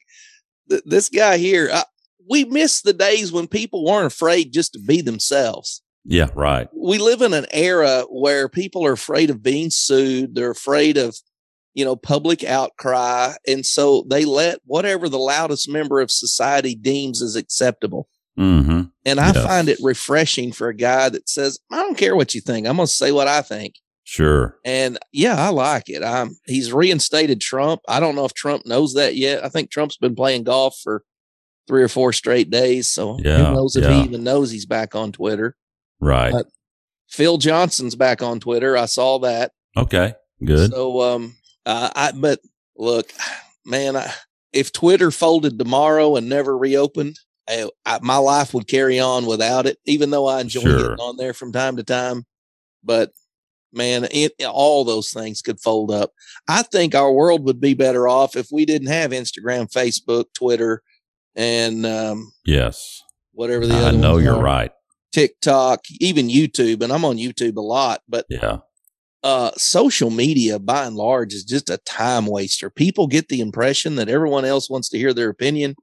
this 0.68 1.10
guy 1.10 1.38
here, 1.38 1.70
I, 1.72 1.84
we 2.28 2.44
miss 2.46 2.82
the 2.82 2.94
days 2.94 3.32
when 3.32 3.48
people 3.48 3.86
weren't 3.86 4.08
afraid 4.08 4.52
just 4.52 4.74
to 4.74 4.80
be 4.80 5.02
themselves. 5.02 5.84
Yeah. 6.06 6.30
Right. 6.34 6.68
We 6.74 6.98
live 6.98 7.22
in 7.22 7.34
an 7.34 7.46
era 7.52 8.06
where 8.10 8.50
people 8.50 8.84
are 8.84 8.94
afraid 8.94 9.30
of 9.30 9.44
being 9.44 9.70
sued. 9.70 10.34
They're 10.34 10.50
afraid 10.50 10.98
of, 10.98 11.18
you 11.78 11.86
know, 11.86 11.96
public 11.96 12.44
outcry. 12.44 13.34
And 13.48 13.64
so 13.64 14.04
they 14.10 14.26
let 14.26 14.58
whatever 14.66 15.08
the 15.08 15.20
loudest 15.20 15.70
member 15.70 16.00
of 16.00 16.10
society 16.10 16.74
deems 16.74 17.22
as 17.22 17.36
acceptable. 17.36 18.10
Mm-hmm. 18.36 18.86
And 19.06 19.20
I 19.20 19.32
find 19.32 19.70
it 19.70 19.78
refreshing 19.84 20.52
for 20.52 20.70
a 20.70 20.76
guy 20.76 21.10
that 21.10 21.30
says, 21.30 21.60
I 21.72 21.76
don't 21.76 21.98
care 21.98 22.16
what 22.16 22.34
you 22.34 22.42
think. 22.42 22.66
I'm 22.66 22.78
going 22.78 22.88
to 22.88 22.92
say 22.92 23.12
what 23.12 23.28
I 23.28 23.44
think. 23.44 23.76
Sure. 24.04 24.58
And 24.66 24.98
yeah, 25.12 25.36
I 25.36 25.50
like 25.50 25.88
it. 25.88 26.04
Um, 26.04 26.36
he's 26.48 26.74
reinstated 26.74 27.42
Trump. 27.42 27.82
I 27.88 28.00
don't 28.00 28.16
know 28.16 28.26
if 28.26 28.34
Trump 28.34 28.66
knows 28.66 28.96
that 28.96 29.16
yet. 29.16 29.46
I 29.46 29.50
think 29.50 29.70
Trump's 29.70 29.98
been 29.98 30.16
playing 30.16 30.46
golf 30.46 30.80
for 30.84 31.04
three 31.68 31.84
or 31.84 31.90
four 31.90 32.12
straight 32.12 32.50
days. 32.50 32.88
So 32.88 33.20
Yeah, 33.20 33.38
who 33.38 33.54
knows 33.54 33.76
if 33.76 33.84
yeah. 33.84 33.94
he 33.94 34.02
even 34.02 34.24
knows 34.24 34.50
he's 34.50 34.66
back 34.66 34.96
on 34.96 35.12
Twitter. 35.12 35.56
Right. 36.00 36.34
Uh, 36.34 36.44
Phil 37.08 37.38
Johnson's 37.38 37.96
back 37.96 38.24
on 38.24 38.40
Twitter. 38.40 38.76
I 38.76 38.88
saw 38.88 39.20
that. 39.20 39.52
okay. 39.78 40.16
Good. 40.44 40.72
So, 40.72 41.02
um, 41.02 41.36
uh, 41.68 41.90
I, 41.96 42.12
but 42.16 42.40
look, 42.78 43.12
man, 43.66 43.96
I, 43.96 44.12
if 44.54 44.72
Twitter 44.72 45.12
folded 45.12 45.60
tomorrow 45.60 46.16
and 46.16 46.30
never 46.30 46.58
reopened, 46.58 47.20
I, 47.50 47.70
I, 47.86 48.00
my 48.02 48.18
life 48.18 48.54
would 48.54 48.68
carry 48.68 49.00
on 49.00 49.26
without 49.26 49.66
it, 49.68 49.78
even 49.86 50.10
though 50.10 50.28
I 50.28 50.42
enjoy 50.42 50.62
Sure. 50.62 50.78
getting 50.78 51.00
on 51.00 51.18
there 51.18 51.34
from 51.34 51.52
time 51.52 51.76
to 51.78 51.84
time. 51.84 52.26
But 52.84 53.12
man, 53.74 54.08
it, 54.12 54.34
all 54.46 54.84
those 54.86 55.12
things 55.12 55.42
could 55.42 55.60
fold 55.60 55.92
up. 55.92 56.12
I 56.48 56.64
think 56.64 56.96
our 56.96 57.12
world 57.12 57.44
would 57.46 57.60
be 57.60 57.74
better 57.74 58.08
off 58.08 58.36
if 58.36 58.48
we 58.52 58.66
didn't 58.66 58.88
have 58.88 59.12
Instagram, 59.12 59.72
Facebook, 59.72 60.26
Twitter, 60.34 60.82
and 61.36 61.86
um, 61.86 62.32
yes. 62.46 63.02
whatever 63.34 63.68
the 63.68 63.76
I 63.76 63.80
other 63.84 63.98
I 63.98 64.02
know 64.02 64.18
you're 64.18 64.36
are. 64.36 64.44
right. 64.44 64.72
TikTok, 65.14 65.82
even 66.00 66.28
YouTube, 66.30 66.82
and 66.82 66.92
I'm 66.94 67.06
on 67.06 67.18
YouTube 67.18 67.58
a 67.58 67.62
lot, 67.62 68.02
but 68.08 68.26
Yeah. 68.30 68.60
Uh, 69.24 69.52
social 69.58 70.10
media 70.10 70.60
by 70.60 70.86
and 70.86 70.96
large 70.96 71.34
is 71.34 71.44
just 71.44 71.70
a 71.70 71.78
time 71.80 72.26
waster. 72.28 72.70
People 72.70 73.08
get 73.08 73.28
the 73.30 73.42
impression 73.42 73.96
that 73.96 74.10
everyone 74.10 74.46
else 74.46 74.70
wants 74.70 74.90
to 74.90 74.98
hear 74.98 75.14
their 75.14 75.30
opinion. 75.30 75.76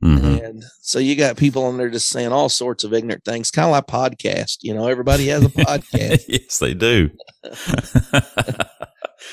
hmm 0.00 0.16
And 0.42 0.64
so 0.82 0.98
you 0.98 1.16
got 1.16 1.36
people 1.36 1.64
on 1.64 1.78
there 1.78 1.90
just 1.90 2.08
saying 2.08 2.32
all 2.32 2.48
sorts 2.48 2.84
of 2.84 2.92
ignorant 2.92 3.24
things, 3.24 3.50
kind 3.50 3.66
of 3.66 3.72
like 3.72 3.86
podcast. 3.86 4.58
You 4.60 4.74
know, 4.74 4.86
everybody 4.86 5.28
has 5.28 5.44
a 5.44 5.48
podcast. 5.48 6.22
yes, 6.28 6.58
they 6.58 6.74
do. 6.74 7.10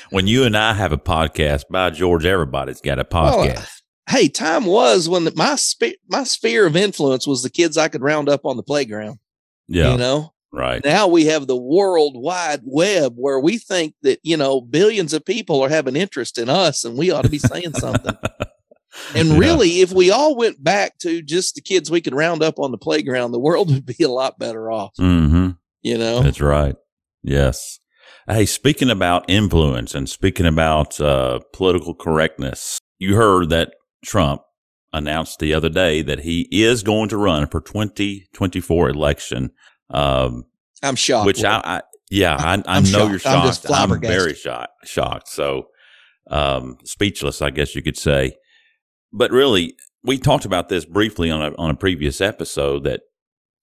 when 0.09 0.27
you 0.27 0.44
and 0.44 0.56
I 0.56 0.74
have 0.74 0.92
a 0.92 0.98
podcast, 0.98 1.63
by 1.69 1.89
George, 1.89 2.25
everybody's 2.25 2.81
got 2.81 3.00
a 3.00 3.07
Well, 3.12 3.45
podcast. 3.48 3.69
hey, 4.09 4.27
time 4.27 4.65
was 4.65 5.09
when 5.09 5.25
the, 5.25 5.33
my 5.36 5.56
spe- 5.56 6.00
my 6.09 6.24
sphere 6.24 6.65
of 6.65 6.75
influence 6.75 7.27
was 7.27 7.44
the 7.44 7.50
kids 7.50 7.77
I 7.77 7.88
could 7.89 8.01
round 8.01 8.30
up 8.30 8.45
on 8.45 8.57
the 8.57 8.63
playground. 8.63 9.19
yeah. 9.68 9.92
You 9.92 9.98
know, 9.98 10.33
right. 10.51 10.83
now 10.83 11.07
we 11.07 11.25
have 11.25 11.48
the 11.48 11.56
world 11.56 12.13
wide 12.15 12.62
web 12.63 13.13
where 13.15 13.39
we 13.39 13.57
think 13.57 13.94
that 14.01 14.19
you 14.24 14.38
know 14.38 14.62
billions 14.62 15.13
of 15.13 15.25
people 15.25 15.62
are 15.63 15.69
having 15.69 15.95
interest 15.95 16.38
in 16.38 16.50
us, 16.50 16.83
and 16.83 16.98
we 16.98 17.12
ought 17.12 17.24
to 17.24 17.30
be 17.30 17.39
saying 17.39 17.74
something. 17.74 18.18
And 19.15 19.30
Yeah. 19.30 19.38
really, 19.38 19.80
if 19.80 19.94
we 19.94 20.12
all 20.12 20.36
went 20.36 20.62
back 20.62 20.98
to 21.00 21.21
just 21.21 21.56
the 21.56 21.62
kids 21.62 21.89
we 21.89 22.01
could 22.01 22.13
round 22.13 22.44
up 22.44 22.59
on 22.59 22.71
the 22.71 22.77
playground, 22.77 23.31
the 23.31 23.39
world 23.39 23.69
would 23.74 23.86
be 23.86 24.03
a 24.03 24.09
lot 24.09 24.38
better 24.38 24.69
off. 24.69 24.92
hmm 24.98 25.51
You 25.81 25.98
know, 25.98 26.21
That's 26.21 26.42
right. 26.42 26.75
Yes. 27.24 27.80
Hey, 28.27 28.45
speaking 28.45 28.89
about 28.89 29.30
influence 29.30 29.95
and 29.95 30.09
speaking 30.09 30.45
about 30.45 31.00
uh, 31.00 31.39
political 31.53 31.95
correctness, 31.95 32.80
you 33.00 33.15
heard 33.15 33.50
that 33.50 33.75
Trump 34.03 34.42
announced 34.92 35.39
the 35.39 35.53
other 35.53 35.69
day 35.69 36.01
that 36.01 36.19
he 36.19 36.50
is 36.51 36.84
going 36.84 37.08
to 37.10 37.17
run 37.17 37.48
for 37.48 37.62
2024 37.62 38.89
election. 38.89 39.51
Um, 39.91 40.45
I'm 40.81 40.95
shocked. 40.95 41.25
which 41.25 41.43
I. 41.43 41.62
I 41.63 41.81
yeah, 42.10 42.36
I, 42.36 42.62
I 42.65 42.79
know 42.81 43.07
you're 43.07 43.19
shocked. 43.19 43.69
I'm. 43.69 43.93
I'm, 43.93 44.01
very 44.01 44.33
shocked. 44.33 44.86
Shocked. 44.86 45.29
So, 45.29 45.67
um, 46.29 46.77
speechless, 46.83 47.41
I 47.41 47.51
guess 47.51 47.74
you 47.74 47.81
could 47.81 47.98
say. 47.98 48.33
But 49.13 49.31
really, 49.31 49.75
we 50.03 50.17
talked 50.17 50.45
about 50.45 50.67
this 50.67 50.83
briefly 50.83 51.31
on 51.31 51.41
a 51.41 51.55
on 51.55 51.71
a 51.71 51.75
previous 51.75 52.19
episode. 52.19 52.83
That 52.83 53.01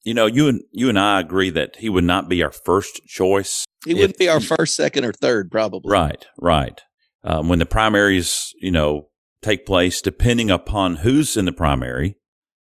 you 0.05 0.15
know, 0.15 0.27
you 0.27 0.49
and 0.49 0.63
you 0.73 0.89
and 0.89 0.99
I 0.99 1.21
agree 1.21 1.51
that 1.51 1.77
he 1.77 1.89
would 1.89 2.05
not 2.05 2.29
be 2.29 2.43
our 2.43 2.53
first 2.53 3.05
choice. 3.07 3.67
he 3.85 3.95
wouldn't 3.95 4.19
be 4.19 4.29
our 4.29 4.41
first, 4.41 4.75
second, 4.75 5.05
or 5.05 5.13
third, 5.13 5.51
probably. 5.51 5.91
Right. 5.91 6.25
Right. 6.41 6.81
Um, 7.25 7.49
when 7.49 7.59
the 7.59 7.67
primaries, 7.67 8.55
you 8.61 8.71
know, 8.71 9.09
take 9.43 9.67
place, 9.67 10.01
depending 10.01 10.51
upon 10.51 10.97
who's 10.97 11.37
in 11.37 11.45
the 11.45 11.53
primary, 11.53 12.17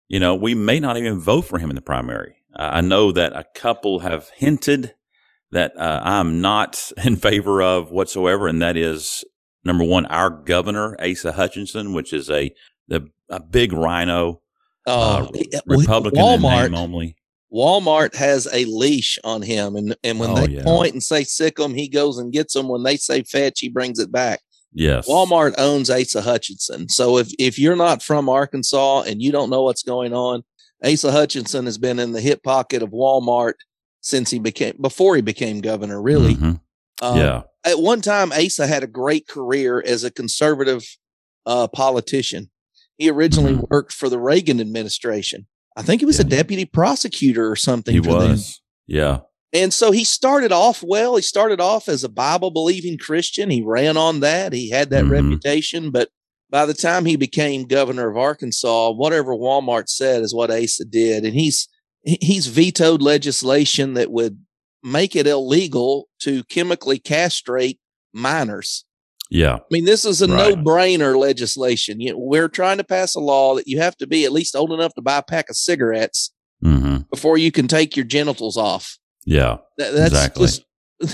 you 0.07 0.19
know, 0.19 0.35
we 0.35 0.55
may 0.55 0.79
not 0.79 0.97
even 0.97 1.19
vote 1.19 1.43
for 1.43 1.59
him 1.59 1.69
in 1.69 1.75
the 1.75 1.81
primary. 1.81 2.38
I 2.59 2.77
I 2.77 2.81
know 2.81 3.11
that 3.11 3.33
a 3.33 3.45
couple 3.55 3.99
have 3.99 4.29
hinted 4.35 4.93
that 5.51 5.71
uh, 5.77 6.01
I'm 6.03 6.41
not 6.41 6.91
in 7.03 7.15
favor 7.15 7.61
of 7.61 7.91
whatsoever, 7.91 8.47
and 8.47 8.61
that 8.61 8.77
is 8.77 9.23
number 9.63 9.83
one, 9.83 10.05
our 10.07 10.29
governor 10.29 10.95
Asa 11.01 11.31
Hutchinson, 11.31 11.93
which 11.93 12.13
is 12.13 12.29
a 12.29 12.53
the 12.87 13.07
a 13.29 13.39
big 13.39 13.71
RINO, 13.73 14.41
Oh, 14.87 14.91
uh, 14.93 15.31
he- 15.33 15.49
Republican 15.65 16.19
in 16.19 16.25
Walmart. 16.41 16.63
name 16.65 16.75
only. 16.75 17.15
Walmart 17.51 18.13
has 18.15 18.47
a 18.53 18.65
leash 18.65 19.17
on 19.23 19.41
him, 19.41 19.75
and 19.75 19.95
and 20.03 20.19
when 20.19 20.29
Oh, 20.31 20.35
they 20.35 20.47
yeah. 20.55 20.63
point 20.63 20.93
and 20.93 21.01
say 21.01 21.23
sick 21.23 21.57
him, 21.59 21.73
he 21.73 21.87
goes 21.87 22.17
and 22.19 22.31
gets 22.31 22.53
them. 22.53 22.67
When 22.67 22.83
they 22.83 22.95
say 22.97 23.23
fetch, 23.23 23.59
he 23.59 23.69
brings 23.69 23.97
it 23.99 24.11
back. 24.11 24.41
Yes, 24.71 25.07
Walmart 25.07 25.55
owns 25.57 25.89
Asa 25.89 26.21
Hutchinson. 26.21 26.89
So 26.89 27.17
if 27.17 27.29
if 27.39 27.57
you're 27.57 27.75
not 27.75 28.03
from 28.03 28.29
Arkansas 28.29 29.01
and 29.07 29.19
you 29.21 29.31
don't 29.31 29.49
know 29.49 29.63
what's 29.63 29.81
going 29.81 30.13
on, 30.13 30.43
Asa 30.83 31.12
Hutchinson 31.12 31.65
has 31.65 31.77
been 31.77 32.00
in 32.00 32.12
the 32.13 32.21
hip 32.21 32.43
pocket 32.43 32.81
of 32.81 32.89
Walmart 32.91 33.53
since 34.01 34.29
he 34.31 34.39
became 34.39 34.75
before 34.81 35.15
he 35.15 35.21
became 35.21 35.59
governor. 35.62 36.01
Really, 36.01 36.36
Mhm. 36.36 36.59
Um, 37.01 37.17
yeah, 37.17 37.43
At 37.65 37.79
one 37.79 38.00
time, 38.01 38.31
Asa 38.31 38.65
had 38.67 38.83
a 38.83 38.88
great 38.88 39.27
career 39.27 39.83
as 39.86 40.03
a 40.05 40.12
conservative 40.12 40.86
uh, 41.45 41.67
politician. 41.67 42.50
He 42.98 43.09
originally 43.09 43.53
Mhm. 43.53 43.67
worked 43.69 43.91
for 43.93 44.07
the 44.09 44.19
Reagan 44.19 44.59
administration. 44.62 45.48
I 45.75 45.81
think 45.81 46.01
he 46.01 46.05
was 46.05 46.19
a 46.19 46.24
deputy 46.25 46.65
prosecutor 46.65 47.50
or 47.50 47.55
something. 47.55 47.93
he 47.95 48.01
for 48.01 48.19
them. 48.21 48.31
was. 48.31 48.62
Yeah, 48.88 49.19
And 49.51 49.74
so 49.74 49.91
he 49.91 50.03
started 50.03 50.51
off 50.51 50.83
well. 50.83 51.15
He 51.15 51.21
started 51.24 51.59
off 51.59 51.89
as 51.89 52.03
a 52.03 52.09
Bible 52.09 52.51
believing 52.51 52.98
Christian. 53.00 53.50
He 53.50 53.62
ran 53.63 53.98
on 53.98 54.19
that. 54.19 54.53
He 54.53 54.69
had 54.69 54.89
that 54.91 55.05
Mhm. 55.05 55.09
reputation. 55.12 55.89
But 55.91 56.09
by 56.49 56.65
the 56.65 56.73
time 56.73 57.05
he 57.05 57.15
became 57.15 57.63
governor 57.67 58.09
of 58.09 58.17
Arkansas, 58.17 58.91
whatever 58.91 59.35
Walmart 59.35 59.87
said 59.89 60.21
is 60.23 60.33
what 60.33 60.51
Asa 60.51 60.85
did. 60.85 61.23
And 61.25 61.33
he's, 61.33 61.67
he's 62.03 62.47
vetoed 62.47 63.01
legislation 63.01 63.93
that 63.93 64.11
would 64.11 64.39
make 64.83 65.15
it 65.15 65.27
illegal 65.27 66.07
to 66.21 66.43
chemically 66.45 66.97
castrate 66.99 67.79
minors. 68.13 68.85
Yeah. 69.29 69.55
I 69.57 69.61
mean, 69.69 69.85
this 69.85 70.05
is 70.05 70.21
a 70.23 70.27
Right. 70.27 70.55
no 70.55 70.63
brainer 70.63 71.15
legislation. 71.15 71.99
You 71.99 72.13
know, 72.13 72.17
we're 72.19 72.47
trying 72.47 72.77
to 72.79 72.83
pass 72.83 73.13
a 73.13 73.19
law 73.19 73.53
that 73.55 73.67
you 73.67 73.79
have 73.79 73.95
to 73.97 74.07
be 74.07 74.25
at 74.25 74.31
least 74.31 74.55
old 74.55 74.71
enough 74.71 74.93
to 74.95 75.01
buy 75.01 75.17
a 75.17 75.23
pack 75.23 75.49
of 75.49 75.55
cigarettes 75.57 76.31
hmm 76.63 76.97
before 77.11 77.37
you 77.37 77.51
can 77.51 77.67
take 77.67 77.95
your 77.95 78.05
genitals 78.05 78.57
off. 78.57 78.97
Yeah. 79.25 79.57
That, 79.77 79.93
that's 79.93 80.13
Exactly. 80.13 80.45
just, 80.47 80.63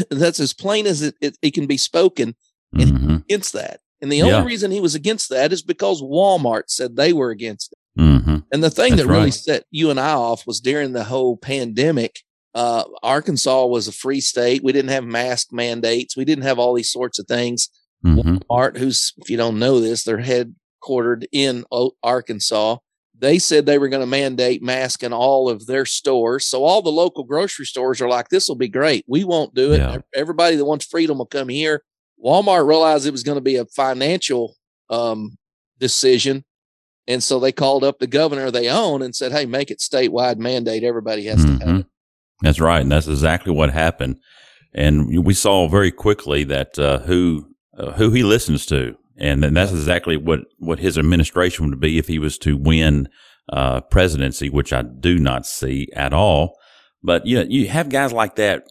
that's 0.10 0.40
as 0.40 0.54
plain 0.54 0.88
as 0.88 1.02
it, 1.02 1.16
it, 1.22 1.38
it 1.42 1.54
can 1.54 1.68
be 1.68 1.78
spoken 1.78 2.36
hmm 2.74 3.18
against 3.28 3.54
that. 3.54 3.80
And 4.02 4.12
the 4.12 4.22
only 4.24 4.46
reason 4.46 4.72
he 4.72 4.82
was 4.82 4.96
against 4.96 5.30
that 5.30 5.54
is 5.54 5.62
because 5.62 6.02
Walmart 6.02 6.64
said 6.68 6.96
they 6.96 7.14
were 7.14 7.30
against 7.30 7.74
it. 7.74 8.02
hmm 8.02 8.38
And 8.52 8.64
the 8.64 8.70
thing 8.70 8.92
That's 8.92 9.04
that 9.04 9.08
really 9.08 9.26
right. 9.26 9.34
set 9.34 9.64
you 9.72 9.90
and 9.90 10.00
I 10.00 10.14
off 10.14 10.46
was 10.46 10.60
during 10.60 10.94
the 10.94 11.04
whole 11.06 11.38
pandemic. 11.38 12.20
Uh, 12.54 12.84
Arkansas 13.04 13.66
was 13.66 13.88
a 13.88 13.92
free 13.92 14.22
state. 14.22 14.64
We 14.64 14.72
didn't 14.72 14.92
have 14.92 15.04
mask 15.04 15.52
mandates. 15.52 16.16
We 16.16 16.26
didn't 16.26 16.44
have 16.44 16.60
all 16.60 16.74
these 16.74 16.92
sorts 16.92 17.20
of 17.20 17.28
things. 17.28 17.70
hmm 18.04 18.38
Walmart, 18.50 18.78
who's, 18.78 19.14
if 19.18 19.30
you 19.30 19.38
don't 19.38 19.60
know 19.60 19.80
this, 19.80 20.04
they're 20.04 20.18
headquartered 20.20 21.26
in 21.32 21.66
O- 21.72 21.96
Arkansas. 22.04 22.78
They 23.18 23.40
said 23.40 23.66
they 23.66 23.78
were 23.78 23.88
going 23.88 24.02
to 24.02 24.08
mandate 24.08 24.62
mask 24.62 25.02
in 25.02 25.14
all 25.14 25.50
of 25.50 25.66
their 25.68 25.86
stores. 25.86 26.46
So 26.46 26.66
all 26.66 26.82
the 26.82 26.92
local 26.92 27.24
grocery 27.24 27.66
stores 27.66 28.02
are 28.02 28.10
like, 28.10 28.28
this 28.28 28.50
will 28.50 28.58
be 28.58 28.68
great. 28.68 29.06
We 29.08 29.24
won't 29.24 29.56
do 29.56 29.72
it. 29.72 29.78
Yeah. 29.78 30.00
Everybody 30.14 30.58
that 30.58 30.66
wants 30.66 30.86
freedom 30.86 31.18
will 31.20 31.26
come 31.26 31.48
here. 31.48 31.82
Walmart 32.24 32.68
realized 32.68 33.06
it 33.06 33.12
was 33.12 33.24
going 33.24 33.38
to 33.38 33.42
be 33.42 33.56
a 33.58 33.66
financial 33.66 34.56
um, 34.90 35.38
decision. 35.80 36.44
And 37.08 37.22
so 37.22 37.40
they 37.40 37.52
called 37.52 37.84
up 37.84 38.00
the 38.00 38.08
governor 38.08 38.50
they 38.50 38.68
own 38.70 39.02
and 39.02 39.16
said, 39.16 39.32
hey, 39.32 39.46
make 39.46 39.70
it 39.70 39.80
statewide 39.80 40.38
mandate. 40.38 40.84
Everybody 40.84 41.26
has 41.26 41.44
to 41.44 41.52
have 41.52 41.60
Mhm. 41.62 41.80
it. 41.82 41.86
That's 42.42 42.60
right, 42.60 42.82
and 42.82 42.92
that's 42.92 43.08
exactly 43.08 43.54
what 43.54 43.70
happened. 43.72 44.20
And 44.74 45.24
we 45.24 45.34
saw 45.34 45.70
very 45.70 45.92
quickly 45.92 46.44
that 46.46 46.78
uh, 46.78 47.00
who 47.00 47.48
uh, 47.78 47.92
who 47.94 48.10
he 48.12 48.24
listens 48.24 48.66
to, 48.66 48.96
and 49.18 49.42
then 49.42 49.54
that's 49.54 49.72
exactly 49.72 50.18
what 50.18 50.42
what 50.58 50.80
his 50.80 50.98
administration 50.98 51.70
would 51.70 51.80
be 51.80 51.98
if 51.98 52.08
he 52.08 52.20
was 52.20 52.38
to 52.40 52.58
win 52.58 53.08
uh, 53.54 53.80
presidency, 53.82 54.50
which 54.50 54.74
I 54.74 54.82
do 54.82 55.18
not 55.18 55.46
see 55.46 55.88
at 55.96 56.12
all. 56.12 56.58
But 57.02 57.26
you 57.26 57.46
you 57.48 57.70
have 57.70 57.88
guys 57.88 58.12
like 58.12 58.36
that. 58.36 58.64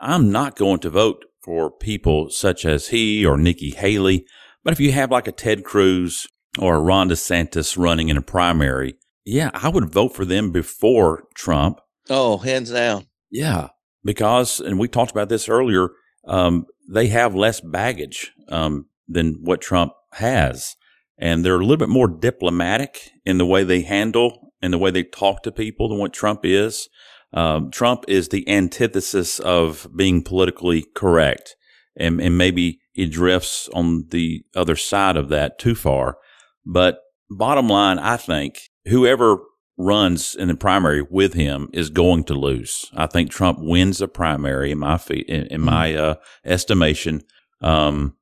I'm 0.00 0.32
not 0.32 0.56
going 0.56 0.80
to 0.80 0.90
vote 0.90 1.25
for 1.46 1.70
people 1.70 2.28
such 2.28 2.66
as 2.66 2.88
he 2.88 3.24
or 3.24 3.38
Nikki 3.38 3.70
Haley. 3.70 4.26
But 4.64 4.72
if 4.72 4.80
you 4.80 4.92
have 4.92 5.12
like 5.12 5.28
a 5.28 5.32
Ted 5.32 5.64
Cruz 5.64 6.26
or 6.58 6.74
a 6.74 6.80
Ron 6.80 7.08
DeSantis 7.08 7.78
running 7.78 8.08
in 8.08 8.18
a 8.18 8.22
primary, 8.22 8.98
yeah, 9.24 9.50
I 9.54 9.68
would 9.68 9.88
vote 9.88 10.14
for 10.14 10.24
them 10.24 10.50
before 10.50 11.24
Trump. 11.34 11.80
Oh, 12.10 12.38
hands 12.38 12.72
down. 12.72 13.06
Yeah, 13.30 13.68
because, 14.04 14.60
and 14.60 14.78
we 14.78 14.88
talked 14.88 15.12
about 15.12 15.28
this 15.28 15.48
earlier, 15.48 15.90
um, 16.26 16.66
they 16.88 17.06
have 17.08 17.34
less 17.34 17.60
baggage 17.60 18.32
um, 18.48 18.86
than 19.08 19.38
what 19.42 19.60
Trump 19.60 19.92
has. 20.12 20.74
And 21.18 21.44
they're 21.44 21.56
a 21.56 21.60
little 21.60 21.76
bit 21.76 21.88
more 21.88 22.08
diplomatic 22.08 23.10
in 23.24 23.38
the 23.38 23.46
way 23.46 23.64
they 23.64 23.82
handle 23.82 24.52
and 24.60 24.72
the 24.72 24.78
way 24.78 24.90
they 24.90 25.02
talk 25.02 25.42
to 25.42 25.52
people 25.52 25.88
than 25.88 25.98
what 25.98 26.12
Trump 26.12 26.40
is. 26.44 26.88
Um, 27.32 27.70
Trump 27.70 28.04
is 28.08 28.28
the 28.28 28.48
antithesis 28.48 29.38
of 29.40 29.88
being 29.94 30.22
politically 30.22 30.86
correct. 30.94 31.56
And, 31.98 32.20
and 32.20 32.36
maybe 32.36 32.80
he 32.92 33.06
drifts 33.06 33.68
on 33.74 34.06
the 34.10 34.44
other 34.54 34.76
side 34.76 35.16
of 35.16 35.28
that 35.30 35.58
too 35.58 35.74
far. 35.74 36.18
But 36.64 37.00
bottom 37.30 37.68
line, 37.68 37.98
I 37.98 38.16
think 38.16 38.60
whoever 38.86 39.38
runs 39.78 40.34
in 40.34 40.48
the 40.48 40.54
primary 40.54 41.02
with 41.02 41.34
him 41.34 41.68
is 41.72 41.90
going 41.90 42.24
to 42.24 42.34
lose. 42.34 42.90
I 42.94 43.06
think 43.06 43.30
Trump 43.30 43.58
wins 43.60 43.98
the 43.98 44.08
primary 44.08 44.70
in 44.70 44.78
my 44.78 44.98
fe- 44.98 45.24
in, 45.28 45.46
in 45.46 45.60
my 45.60 45.94
uh, 45.94 46.14
estimation. 46.44 47.22
Um, 47.60 48.16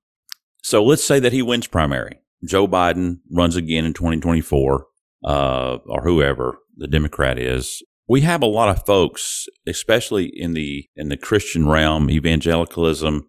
so 0.62 0.82
let's 0.84 1.04
say 1.04 1.20
that 1.20 1.32
he 1.32 1.42
wins 1.42 1.66
primary. 1.66 2.20
Joe 2.44 2.66
Biden 2.66 3.20
runs 3.30 3.56
again 3.56 3.84
in 3.84 3.94
2024, 3.94 4.86
uh, 5.24 5.78
or 5.86 6.02
whoever 6.02 6.58
the 6.76 6.88
Democrat 6.88 7.38
is. 7.38 7.82
We 8.08 8.20
have 8.22 8.42
a 8.42 8.46
lot 8.46 8.68
of 8.68 8.84
folks, 8.84 9.46
especially 9.66 10.26
in 10.26 10.52
the 10.54 10.86
in 10.96 11.08
the 11.08 11.16
Christian 11.16 11.66
realm, 11.68 12.10
evangelicalism, 12.10 13.26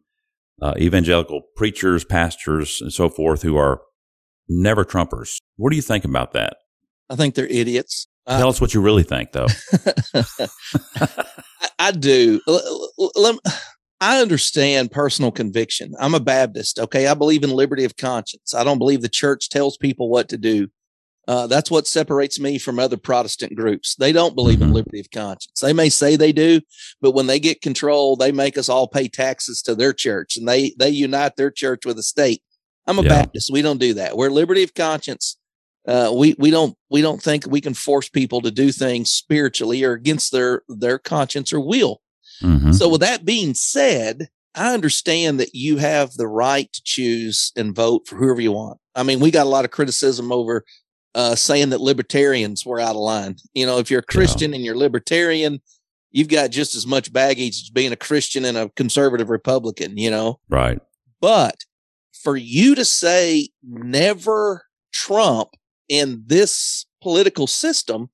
uh, 0.62 0.74
evangelical 0.78 1.42
preachers, 1.56 2.04
pastors, 2.04 2.80
and 2.82 2.92
so 2.92 3.10
forth, 3.10 3.42
who 3.42 3.56
are 3.58 3.82
never 4.50 4.84
Trumpers. 4.84 5.38
What 5.58 5.70
do 5.70 5.76
you 5.76 5.82
think 5.82 6.04
about 6.06 6.34
that? 6.34 6.58
I 7.10 7.16
think 7.16 7.36
they're 7.36 7.48
idiots. 7.48 8.08
I- 8.28 8.38
Tell 8.40 8.50
us 8.50 8.60
what 8.60 8.74
you 8.74 8.82
really 8.82 9.04
think, 9.04 9.32
though. 9.32 9.48
I, 11.00 11.70
I 11.80 11.92
do. 11.92 12.42
L- 12.48 12.90
l- 13.18 13.40
I 14.02 14.22
understand 14.22 14.92
personal 14.92 15.32
conviction. 15.32 15.94
I'm 16.00 16.14
a 16.16 16.20
Baptist. 16.20 16.80
Okay. 16.80 17.08
I 17.08 17.14
believe 17.14 17.44
in 17.44 17.50
liberty 17.52 17.86
of 17.86 17.96
conscience. 17.98 18.54
I 18.54 18.64
don't 18.64 18.78
believe 18.78 19.02
the 19.02 19.10
church 19.10 19.50
tells 19.50 19.78
people 19.78 20.10
what 20.10 20.28
to 20.30 20.38
do. 20.38 20.68
Uh, 21.28 21.48
that's 21.48 21.72
what 21.72 21.88
separates 21.88 22.40
me 22.40 22.60
from 22.60 22.78
other 22.80 22.98
Protestant 22.98 23.56
groups. 23.56 23.96
They 23.96 24.12
don't 24.12 24.36
believe 24.36 24.62
in 24.62 24.70
Mhm. 24.70 24.74
liberty 24.74 25.00
of 25.00 25.10
conscience. 25.12 25.60
They 25.60 25.74
may 25.74 25.90
say 25.90 26.16
they 26.16 26.32
do, 26.32 26.62
but 27.02 27.12
when 27.12 27.26
they 27.28 27.40
get 27.40 27.62
control, 27.62 28.16
they 28.16 28.32
make 28.32 28.58
us 28.58 28.70
all 28.70 28.88
pay 28.88 29.08
taxes 29.08 29.62
to 29.64 29.74
their 29.76 29.92
church 29.94 30.38
and 30.38 30.48
they, 30.48 30.74
they 30.78 30.90
unite 30.90 31.36
their 31.36 31.50
church 31.52 31.86
with 31.86 31.96
the 31.96 32.04
state. 32.04 32.44
I'm 32.86 33.00
a 33.00 33.04
Yeah. 33.04 33.10
Baptist. 33.10 33.50
We 33.52 33.64
don't 33.64 33.80
do 33.80 33.96
that. 33.96 34.16
We're 34.16 34.30
liberty 34.30 34.62
of 34.62 34.76
conscience. 34.76 35.38
Uh, 35.88 36.12
we, 36.16 36.36
we 36.38 36.52
don't, 36.52 36.76
we 36.92 37.02
don't 37.02 37.22
think 37.22 37.46
we 37.48 37.62
can 37.62 37.74
force 37.74 38.10
people 38.10 38.42
to 38.42 38.52
do 38.52 38.72
things 38.72 39.10
spiritually 39.12 39.84
or 39.84 39.94
against 39.94 40.32
their, 40.32 40.62
their 40.68 41.00
conscience 41.00 41.52
or 41.52 41.60
will. 41.60 42.02
hmm 42.42 42.72
So 42.72 42.88
with 42.90 43.02
that 43.02 43.26
being 43.26 43.54
said, 43.56 44.28
I 44.54 44.74
understand 44.74 45.40
that 45.40 45.54
you 45.54 45.78
have 45.78 46.14
the 46.14 46.28
right 46.28 46.72
to 46.72 46.82
choose 46.84 47.52
and 47.56 47.76
vote 47.76 48.08
for 48.08 48.16
whoever 48.16 48.42
you 48.42 48.52
want. 48.54 48.80
I 48.96 49.04
mean, 49.04 49.20
we 49.20 49.30
got 49.32 49.46
a 49.46 49.50
lot 49.50 49.66
of 49.66 49.72
criticism 49.72 50.32
over 50.32 50.64
uh, 51.16 51.34
saying 51.34 51.70
that 51.70 51.82
libertarians 51.82 52.66
were 52.66 52.80
out 52.80 52.96
of 52.96 53.02
line. 53.02 53.38
You 53.54 53.66
know, 53.66 53.80
if 53.80 53.90
you're 53.90 54.02
a 54.02 54.04
Christian 54.04 54.54
and 54.54 54.64
you're 54.64 54.78
libertarian, 54.78 55.62
you've 56.12 56.28
got 56.28 56.52
just 56.52 56.76
as 56.76 56.86
much 56.86 57.12
baggage 57.12 57.62
as 57.64 57.70
being 57.70 57.92
a 57.92 57.98
Christian 57.98 58.46
and 58.46 58.58
a 58.58 58.70
conservative 58.76 59.30
Republican, 59.30 59.98
you 59.98 60.12
know. 60.12 60.40
Right. 60.50 60.80
But 61.22 61.56
for 62.12 62.36
you 62.36 62.76
to 62.76 62.86
say 62.86 63.50
never 63.64 64.66
Trump 64.94 65.50
in 65.90 66.24
this 66.28 66.86
political 67.02 67.48
system 67.48 68.10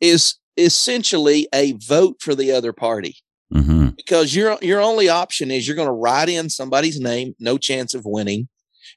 is 0.00 0.36
essentially 0.56 1.48
a 1.54 1.72
vote 1.72 2.16
for 2.20 2.34
the 2.34 2.52
other 2.52 2.74
party 2.74 3.16
hmm 3.50 3.82
because 3.96 4.34
your 4.34 4.58
your 4.60 4.80
only 4.80 5.08
option 5.08 5.50
is 5.50 5.66
you're 5.66 5.76
going 5.76 5.88
to 5.88 5.92
write 5.92 6.28
in 6.28 6.50
somebody's 6.50 7.00
name, 7.00 7.34
no 7.38 7.58
chance 7.58 7.94
of 7.94 8.04
winning. 8.04 8.48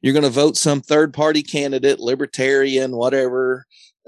You're 0.01 0.13
going 0.13 0.23
to 0.23 0.29
vote 0.29 0.57
some 0.57 0.81
third 0.81 1.13
party 1.13 1.43
candidate, 1.43 1.99
libertarian, 1.99 2.95
whatever, 2.95 3.65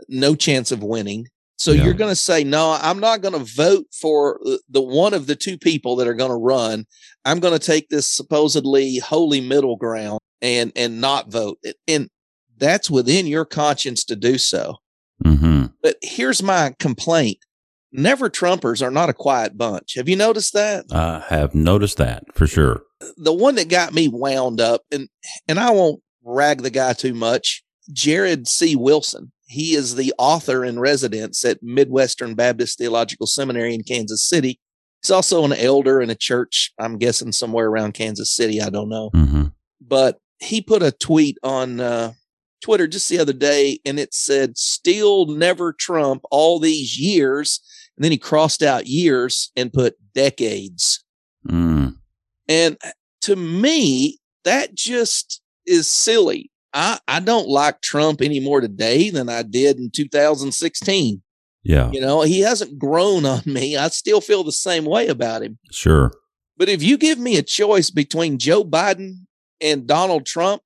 no 0.07 0.35
chance 0.35 0.71
of 0.71 0.83
winning. 0.83 1.27
So 1.59 1.71
Yeah. 1.71 1.85
you're 1.85 1.93
going 1.95 2.11
to 2.11 2.15
say, 2.15 2.43
no, 2.43 2.77
I'm 2.79 2.99
not 2.99 3.21
going 3.21 3.33
to 3.33 3.51
vote 3.55 3.87
for 3.91 4.39
the- 4.43 4.59
the 4.69 4.81
one 4.81 5.13
of 5.15 5.25
the 5.27 5.35
two 5.35 5.57
people 5.57 5.95
that 5.95 6.07
are 6.07 6.13
going 6.13 6.29
to 6.29 6.35
run. 6.35 6.85
I'm 7.25 7.39
going 7.39 7.57
to 7.57 7.65
take 7.65 7.89
this 7.89 8.05
supposedly 8.07 8.97
holy 8.99 9.41
middle 9.41 9.75
ground 9.75 10.19
and 10.41 10.71
and 10.75 11.01
not 11.01 11.31
vote. 11.31 11.57
And 11.87 12.09
that's 12.57 12.89
within 12.91 13.25
your 13.25 13.45
conscience 13.45 14.03
to 14.05 14.15
do 14.15 14.37
so. 14.37 14.75
hmm 15.23 15.65
But 15.81 15.97
here's 16.03 16.43
my 16.43 16.73
complaint. 16.79 17.39
Never 17.91 18.29
Trumpers 18.29 18.81
are 18.85 18.91
not 18.91 19.09
a 19.09 19.13
quiet 19.13 19.57
bunch. 19.57 19.95
Have 19.95 20.09
you 20.09 20.15
noticed 20.15 20.53
that? 20.53 20.85
I 20.91 21.23
have 21.29 21.55
noticed 21.55 21.97
that 21.97 22.23
for 22.35 22.45
sure. 22.47 22.83
the 23.15 23.33
one 23.33 23.55
that 23.55 23.69
got 23.69 23.93
me 23.93 24.07
wound 24.07 24.59
up 24.59 24.81
and 24.91 25.07
and 25.47 25.59
I 25.59 25.71
won't 25.71 26.01
rag 26.23 26.61
the 26.63 26.69
guy 26.69 26.93
too 26.93 27.13
much. 27.13 27.63
Jared 27.93 28.47
C. 28.47 28.75
Wilson. 28.75 29.31
He 29.49 29.73
is 29.75 29.95
the 29.95 30.13
author 30.17 30.65
in 30.65 30.77
residence 30.79 31.45
at 31.45 31.63
Midwestern 31.63 32.35
Baptist 32.35 32.77
Theological 32.77 33.27
Seminary 33.27 33.73
in 33.73 33.83
Kansas 33.83 34.27
City. 34.27 34.59
He's 35.01 35.11
also 35.11 35.45
an 35.45 35.53
elder 35.53 36.01
in 36.01 36.09
a 36.09 36.15
church, 36.15 36.73
I'm 36.77 36.97
guessing 36.97 37.31
somewhere 37.31 37.67
around 37.67 37.93
Kansas 37.93 38.35
City. 38.35 38.61
I 38.61 38.69
don't 38.69 38.89
know. 38.89 39.09
hmm 39.13 39.43
But 39.79 40.19
he 40.39 40.59
put 40.61 40.83
a 40.83 40.91
tweet 40.91 41.37
on 41.43 41.79
uh, 41.79 42.11
Twitter 42.61 42.87
just 42.87 43.07
the 43.07 43.19
other 43.19 43.31
day 43.31 43.79
and 43.85 43.97
it 43.99 44.13
said, 44.13 44.57
still 44.57 45.27
never 45.27 45.71
Trump 45.71 46.23
all 46.29 46.59
these 46.59 46.99
years. 46.99 47.61
And 47.97 48.03
then 48.03 48.11
he 48.11 48.17
crossed 48.17 48.61
out 48.61 48.87
years 48.87 49.51
and 49.55 49.73
put 49.73 49.95
decades. 50.13 51.03
Mm. 51.47 51.95
And 52.47 52.77
to 53.21 53.35
me, 53.35 54.19
that 54.43 54.75
just 54.75 55.41
is 55.65 55.89
silly. 55.89 56.51
I, 56.73 56.99
I 57.07 57.19
don't 57.19 57.47
like 57.47 57.81
Trump 57.81 58.21
any 58.21 58.39
more 58.39 58.61
today 58.61 59.09
than 59.09 59.29
I 59.29 59.41
did 59.41 59.77
in 59.77 59.89
2016. 59.89 61.21
Yeah, 61.63 61.91
You 61.91 61.99
know, 61.99 62.21
he 62.21 62.41
hasn't 62.41 62.79
grown 62.79 63.25
on 63.25 63.41
me. 63.45 63.75
I 63.75 63.89
still 63.89 64.21
feel 64.21 64.43
the 64.43 64.53
same 64.53 64.85
way 64.85 65.07
about 65.07 65.43
him. 65.43 65.57
sure. 65.71 66.13
But 66.55 66.69
if 66.69 66.81
you 66.81 66.97
give 66.97 67.19
me 67.19 67.37
a 67.37 67.43
choice 67.43 67.91
between 67.91 68.39
Joe 68.39 68.63
Biden 68.63 69.25
and 69.61 69.85
Donald 69.85 70.25
Trump, 70.25 70.61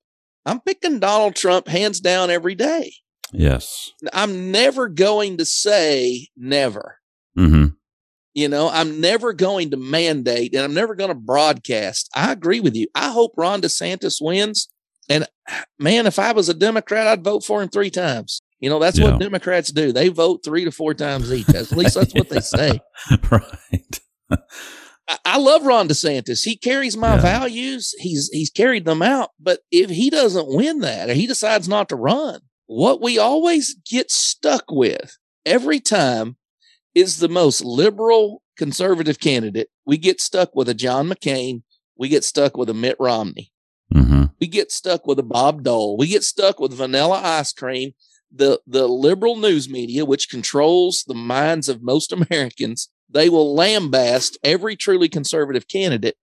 I'm 0.45 0.59
picking 0.61 0.99
Donald 0.99 1.35
Trump 1.35 1.67
hands 1.67 1.99
down 1.99 2.29
every 2.29 2.55
day. 2.55 2.93
Yes. 3.33 3.91
I'm 4.13 4.51
never 4.51 4.87
going 4.87 5.37
to 5.37 5.45
say 5.45 6.27
never. 6.37 6.97
Mm-hmm. 7.37 7.65
You 8.33 8.47
know, 8.47 8.69
I'm 8.69 9.01
never 9.01 9.33
going 9.33 9.71
to 9.71 9.77
mandate 9.77 10.53
and 10.55 10.63
I'm 10.63 10.73
never 10.73 10.95
going 10.95 11.09
to 11.09 11.15
broadcast. 11.15 12.09
I 12.15 12.31
agree 12.31 12.59
with 12.61 12.75
you. 12.75 12.87
I 12.95 13.11
hope 13.11 13.33
Ron 13.35 13.61
DeSantis 13.61 14.17
wins. 14.21 14.69
And 15.09 15.27
man, 15.79 16.07
if 16.07 16.17
I 16.19 16.31
was 16.31 16.47
a 16.49 16.53
Democrat, 16.53 17.07
I'd 17.07 17.23
vote 17.23 17.43
for 17.43 17.61
him 17.61 17.69
three 17.69 17.89
times. 17.89 18.41
You 18.59 18.69
know, 18.69 18.79
that's 18.79 18.97
Yeah. 18.97 19.11
what 19.11 19.19
Democrats 19.19 19.71
do. 19.71 19.91
They 19.91 20.07
vote 20.09 20.41
three 20.45 20.63
to 20.65 20.71
four 20.71 20.93
times 20.93 21.33
each. 21.33 21.49
At 21.49 21.71
least 21.71 21.95
that's 21.95 22.13
what 22.13 22.29
they 22.29 22.39
say. 22.41 22.79
right. 23.31 23.99
I, 25.09 25.17
I 25.25 25.37
love 25.39 25.65
Ron 25.65 25.87
DeSantis. 25.89 26.43
He 26.45 26.55
carries 26.55 26.95
my 26.95 27.15
Yeah. 27.15 27.21
values. 27.21 27.93
He's 27.99 28.29
he's 28.31 28.49
carried 28.51 28.85
them 28.85 29.01
out. 29.01 29.31
But 29.39 29.59
if 29.71 29.89
he 29.89 30.09
doesn't 30.09 30.47
win 30.47 30.79
that 30.79 31.09
or 31.09 31.13
he 31.15 31.27
decides 31.27 31.67
not 31.67 31.89
to 31.89 31.95
run, 31.95 32.39
what 32.67 33.01
we 33.01 33.17
always 33.17 33.75
get 33.89 34.09
stuck 34.11 34.65
with 34.69 35.17
every 35.45 35.79
time 35.79 36.37
is 36.93 37.17
the 37.17 37.29
most 37.29 37.63
liberal 37.63 38.41
conservative 38.57 39.19
candidate. 39.19 39.69
We 39.85 39.97
get 39.97 40.21
stuck 40.21 40.55
with 40.55 40.69
a 40.69 40.73
John 40.73 41.07
McCain. 41.09 41.63
We 41.97 42.09
get 42.09 42.23
stuck 42.23 42.57
with 42.57 42.69
a 42.69 42.73
Mitt 42.73 42.97
Romney. 42.99 43.51
Mm-hmm. 43.93 44.25
We 44.39 44.47
get 44.47 44.71
stuck 44.71 45.05
with 45.05 45.19
a 45.19 45.23
Bob 45.23 45.63
Dole. 45.63 45.97
We 45.97 46.07
get 46.07 46.23
stuck 46.23 46.59
with 46.59 46.73
vanilla 46.73 47.21
ice 47.23 47.53
cream. 47.53 47.93
The 48.33 48.61
the 48.65 48.87
liberal 48.87 49.35
news 49.35 49.69
media, 49.69 50.05
which 50.05 50.29
controls 50.29 51.03
the 51.05 51.13
minds 51.13 51.67
of 51.67 51.83
most 51.83 52.11
Americans, 52.31 52.89
they 53.09 53.29
will 53.29 53.55
lambast 53.55 54.37
every 54.43 54.75
truly 54.75 55.09
conservative 55.09 55.67
candidate 55.67 56.15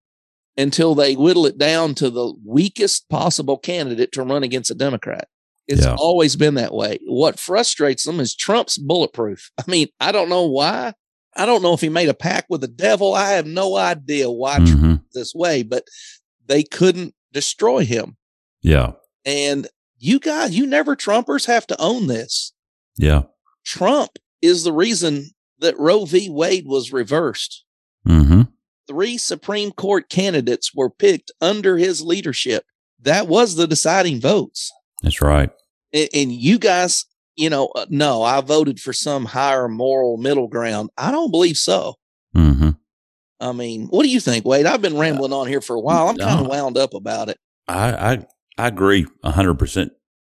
until 0.56 0.94
they 0.94 1.14
whittle 1.14 1.46
it 1.46 1.58
down 1.58 1.94
to 1.94 2.10
the 2.10 2.34
weakest 2.44 3.08
possible 3.08 3.58
candidate 3.58 4.10
to 4.12 4.22
run 4.22 4.42
against 4.42 4.70
a 4.70 4.75
Democrat. 4.75 5.28
It's 5.68 5.84
Yeah. 5.84 5.94
always 5.96 6.34
been 6.34 6.54
that 6.54 6.72
way. 6.75 6.98
What 7.06 7.38
frustrates 7.38 8.04
them 8.04 8.20
is 8.20 8.34
Trump's 8.34 8.78
bulletproof. 8.78 9.50
I 9.58 9.70
mean, 9.70 9.88
I 10.00 10.10
don't 10.12 10.28
know 10.30 10.46
why. 10.46 10.94
I 11.37 11.46
don't 11.46 11.62
know 11.62 11.75
if 11.75 11.80
he 11.80 11.88
made 11.88 12.08
a 12.08 12.14
pact 12.14 12.46
with 12.50 12.62
the 12.62 12.68
devil. 12.68 13.14
I 13.14 13.30
have 13.32 13.46
no 13.46 13.76
idea 13.76 14.30
why 14.30 14.58
Mm-hmm. 14.58 14.94
this 15.12 15.34
way, 15.34 15.62
but 15.62 15.84
they 16.46 16.62
couldn't 16.64 17.14
destroy 17.32 17.84
him. 17.84 18.16
Yeah. 18.62 18.92
And 19.25 19.68
you 19.98 20.18
guys, 20.18 20.56
you 20.56 20.66
never 20.66 20.96
Trumpers 20.96 21.46
have 21.46 21.66
to 21.68 21.80
own 21.80 22.06
this. 22.06 22.52
Yeah. 22.96 23.22
Trump 23.64 24.18
is 24.40 24.64
the 24.64 24.72
reason 24.72 25.30
that 25.60 25.78
Roe 25.78 26.04
v. 26.06 26.28
Wade 26.30 26.66
was 26.66 26.92
reversed. 26.92 27.64
Mm-hmm. 28.06 28.42
Three 28.87 29.18
Supreme 29.18 29.70
Court 29.72 30.08
candidates 30.08 30.75
were 30.75 30.88
picked 30.88 31.30
under 31.40 31.76
his 31.76 32.00
leadership. 32.00 32.64
That 33.00 33.28
was 33.28 33.54
the 33.56 33.66
deciding 33.66 34.20
votes. 34.20 34.72
That's 35.02 35.22
right. 35.22 35.50
And, 35.92 36.08
and 36.12 36.32
you 36.32 36.58
guys, 36.58 37.04
you 37.36 37.50
know, 37.50 37.68
uh, 37.74 37.86
no, 37.88 38.22
I 38.22 38.40
voted 38.40 38.80
for 38.80 38.92
some 38.92 39.24
higher 39.24 39.68
moral 39.68 40.16
middle 40.16 40.48
ground. 40.48 40.90
I 40.96 41.10
don't 41.10 41.30
believe 41.30 41.56
so. 41.56 41.94
Mm-hmm. 42.36 42.70
I 43.40 43.52
mean, 43.52 43.86
what 43.86 44.02
do 44.02 44.08
you 44.08 44.20
think, 44.20 44.44
Wade? 44.44 44.66
I've 44.66 44.82
been 44.82 44.98
rambling 44.98 45.32
on 45.32 45.46
here 45.46 45.60
for 45.60 45.76
a 45.76 45.80
while. 45.80 46.08
I'm 46.08 46.16
kind 46.16 46.40
of 46.40 46.48
wound 46.48 46.76
up 46.76 46.94
about 46.94 47.28
it. 47.28 47.38
I, 47.68 48.12
I 48.12 48.26
I 48.56 48.66
agree 48.66 49.06
hundred 49.24 49.58
percent 49.58 49.92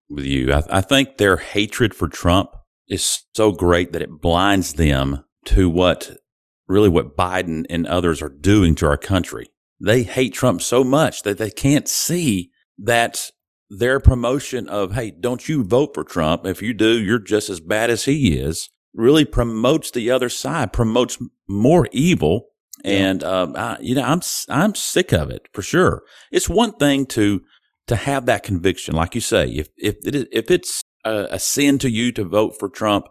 with 0.10 0.26
you. 0.26 0.52
I, 0.52 0.64
I 0.70 0.82
think 0.82 1.18
their 1.18 1.38
hatred 1.38 1.94
for 1.94 2.08
Trump 2.08 2.56
is 2.88 3.24
so 3.36 3.52
great 3.52 3.94
that 3.94 4.02
it 4.02 4.22
blinds 4.22 4.74
them 4.74 5.24
to 5.46 5.70
what 5.70 6.18
really 6.68 6.90
what 6.90 7.16
Biden 7.16 7.66
and 7.70 7.86
others 7.86 8.22
are 8.22 8.30
doing 8.30 8.74
to 8.76 8.88
our 8.88 8.98
country. 8.98 9.48
They 9.80 10.04
hate 10.04 10.34
Trump 10.34 10.62
so 10.62 10.84
much 10.84 11.22
that 11.24 11.38
they 11.38 11.52
can't 11.52 11.88
see 11.88 12.52
that 12.80 13.30
their 13.80 14.00
promotion 14.00 14.68
of 14.70 14.94
hey, 14.94 15.12
don't 15.12 15.48
you 15.50 15.64
vote 15.64 15.94
for 15.94 16.04
Trump? 16.04 16.46
If 16.46 16.62
you 16.62 16.74
do, 16.74 17.00
you're 17.00 17.20
just 17.20 17.50
as 17.50 17.60
bad 17.60 17.90
as 17.90 18.06
he 18.06 18.38
is. 18.38 18.70
Really 18.94 19.26
promotes 19.26 19.92
the 19.92 20.10
other 20.12 20.30
side, 20.30 20.72
promotes 20.72 21.18
more 21.48 21.88
evil 21.92 22.48
and 22.84 23.24
um, 23.24 23.56
I, 23.56 23.78
you 23.82 23.96
know, 23.96 24.04
I'm 24.04 24.22
I'm 24.50 24.76
sick 24.76 25.12
of 25.12 25.30
it 25.30 25.48
for 25.54 25.62
sure. 25.62 26.04
It's 26.32 26.50
one 26.50 26.74
thing 26.74 27.06
to 27.08 27.42
to 27.88 27.96
have 27.96 28.26
that 28.26 28.44
conviction, 28.44 28.96
like 28.96 29.16
you 29.16 29.22
say. 29.22 29.48
If 29.48 29.70
if 29.78 29.96
it 30.06 30.16
is, 30.16 30.26
if 30.32 30.52
it's 30.52 30.82
a, 31.04 31.28
a 31.32 31.40
sin 31.40 31.78
to 31.80 31.90
you 31.90 32.12
to 32.14 32.24
vote 32.24 32.56
for 32.60 32.70
Trump, 32.70 33.08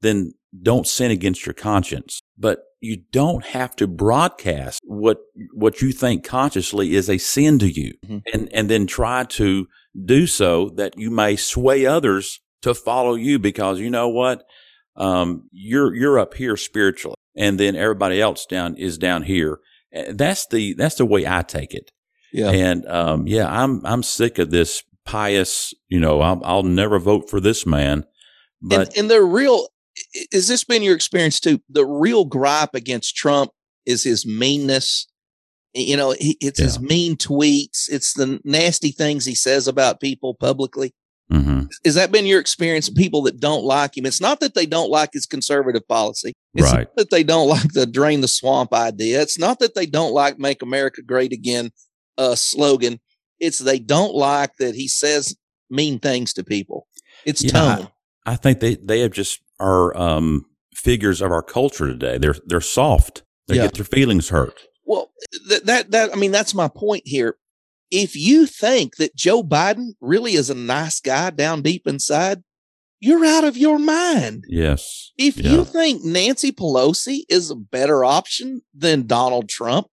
then 0.00 0.32
don't 0.62 0.86
sin 0.86 1.10
against 1.10 1.46
your 1.46 1.54
conscience. 1.54 2.20
But 2.38 2.60
you 2.80 3.02
don't 3.12 3.44
have 3.44 3.76
to 3.76 3.86
broadcast 3.86 4.80
what 4.84 5.18
what 5.54 5.80
you 5.82 5.92
think 5.92 6.24
consciously 6.24 6.94
is 6.94 7.08
a 7.08 7.18
sin 7.18 7.58
to 7.60 7.70
you, 7.70 7.92
Mhm. 8.06 8.22
and 8.32 8.52
and 8.52 8.70
then 8.70 8.86
try 8.86 9.24
to 9.24 9.66
do 10.00 10.26
so 10.26 10.70
that 10.70 10.98
you 10.98 11.10
may 11.10 11.36
sway 11.36 11.86
others 11.86 12.40
to 12.62 12.74
follow 12.74 13.14
you 13.14 13.38
because 13.38 13.80
you 13.80 13.90
know 13.90 14.08
what 14.08 14.44
um, 14.96 15.48
you're 15.52 15.94
you're 15.94 16.18
up 16.18 16.34
here 16.34 16.56
spiritually, 16.56 17.16
and 17.36 17.58
then 17.58 17.76
everybody 17.76 18.20
else 18.20 18.46
down 18.46 18.76
is 18.76 18.98
down 18.98 19.22
here. 19.22 19.58
That's 20.10 20.46
the 20.46 20.74
that's 20.74 20.96
the 20.96 21.06
way 21.06 21.26
I 21.26 21.42
take 21.42 21.74
it. 21.74 21.90
Yeah. 22.32 22.50
And 22.50 22.86
um, 22.86 23.26
yeah, 23.26 23.46
I'm 23.46 23.84
I'm 23.84 24.02
sick 24.02 24.38
of 24.38 24.50
this 24.50 24.82
pious. 25.04 25.74
You 25.88 26.00
know, 26.00 26.20
I'll, 26.20 26.40
I'll 26.44 26.62
never 26.62 26.98
vote 26.98 27.28
for 27.28 27.40
this 27.40 27.66
man. 27.66 28.04
But 28.60 28.88
and, 28.88 28.98
and 28.98 29.10
the 29.10 29.22
real 29.22 29.68
is 30.30 30.48
this 30.48 30.64
been 30.64 30.82
your 30.82 30.94
experience 30.94 31.40
too? 31.40 31.60
The 31.68 31.84
real 31.84 32.24
gripe 32.24 32.74
against 32.74 33.16
Trump 33.16 33.50
is 33.84 34.04
his 34.04 34.26
meanness. 34.26 35.06
You 35.74 35.96
know, 35.96 36.10
he, 36.18 36.36
it's 36.40 36.60
his 36.60 36.78
mean 36.80 37.16
tweets. 37.16 37.88
It's 37.88 38.12
the 38.14 38.40
nasty 38.44 38.90
things 38.90 39.24
he 39.24 39.34
says 39.34 39.66
about 39.66 40.00
people 40.00 40.34
publicly. 40.34 40.92
Mhm. 41.32 41.68
Has 41.86 41.94
that 41.94 42.12
been 42.12 42.26
your 42.26 42.40
experience? 42.40 42.88
of 42.88 42.94
People 42.94 43.22
that 43.22 43.40
don't 43.40 43.64
like 43.64 43.96
him. 43.96 44.04
It's 44.04 44.20
not 44.20 44.40
that 44.40 44.54
they 44.54 44.66
don't 44.66 44.90
like 44.90 45.10
his 45.14 45.24
conservative 45.24 45.86
policy. 45.88 46.34
It's 46.54 46.70
Right. 46.70 46.80
not 46.88 46.96
that 46.96 47.10
they 47.10 47.22
don't 47.22 47.48
like 47.48 47.72
the 47.72 47.86
drain 47.86 48.20
the 48.20 48.28
swamp 48.28 48.74
idea. 48.74 49.22
It's 49.22 49.38
not 49.38 49.58
that 49.60 49.74
they 49.74 49.86
don't 49.86 50.12
like 50.12 50.38
make 50.38 50.60
America 50.60 51.00
great 51.00 51.32
again 51.32 51.70
uh, 52.18 52.34
slogan. 52.34 53.00
It's 53.40 53.58
they 53.58 53.78
don't 53.78 54.14
like 54.14 54.56
that 54.58 54.74
he 54.74 54.88
says 54.88 55.34
mean 55.70 55.98
things 55.98 56.34
to 56.34 56.44
people. 56.44 56.86
It's 57.24 57.42
Yeah, 57.42 57.52
tone. 57.76 57.88
I 58.26 58.36
think 58.36 58.60
they 58.60 58.74
they 58.74 59.00
have 59.00 59.12
just 59.12 59.40
are 59.58 59.96
um, 59.96 60.44
figures 60.74 61.22
of 61.22 61.32
our 61.32 61.42
culture 61.42 61.86
today. 61.86 62.18
They're 62.18 62.36
they're 62.44 62.60
soft. 62.60 63.22
They 63.48 63.56
Yeah. 63.56 63.62
get 63.62 63.74
their 63.74 63.84
feelings 63.86 64.28
hurt. 64.28 64.60
Well, 64.92 65.10
that 65.48 65.66
that 65.66 65.90
that 65.92 66.12
I 66.12 66.16
mean 66.16 66.32
that's 66.32 66.54
my 66.54 66.68
point 66.68 67.02
here. 67.06 67.36
If 67.90 68.14
you 68.16 68.46
think 68.46 68.96
that 68.96 69.14
Joe 69.16 69.42
Biden 69.42 69.90
really 70.00 70.34
is 70.34 70.50
a 70.50 70.54
nice 70.54 71.00
guy 71.00 71.30
down 71.30 71.62
deep 71.62 71.86
inside, 71.86 72.42
you're 73.00 73.24
out 73.24 73.44
of 73.44 73.56
your 73.56 73.78
mind. 73.78 74.44
Yes. 74.48 75.12
If 75.18 75.36
Yeah. 75.38 75.52
you 75.52 75.64
think 75.64 76.04
Nancy 76.04 76.52
Pelosi 76.52 77.20
is 77.28 77.50
a 77.50 77.54
better 77.56 78.04
option 78.04 78.62
than 78.74 79.06
Donald 79.06 79.48
Trump, 79.48 79.88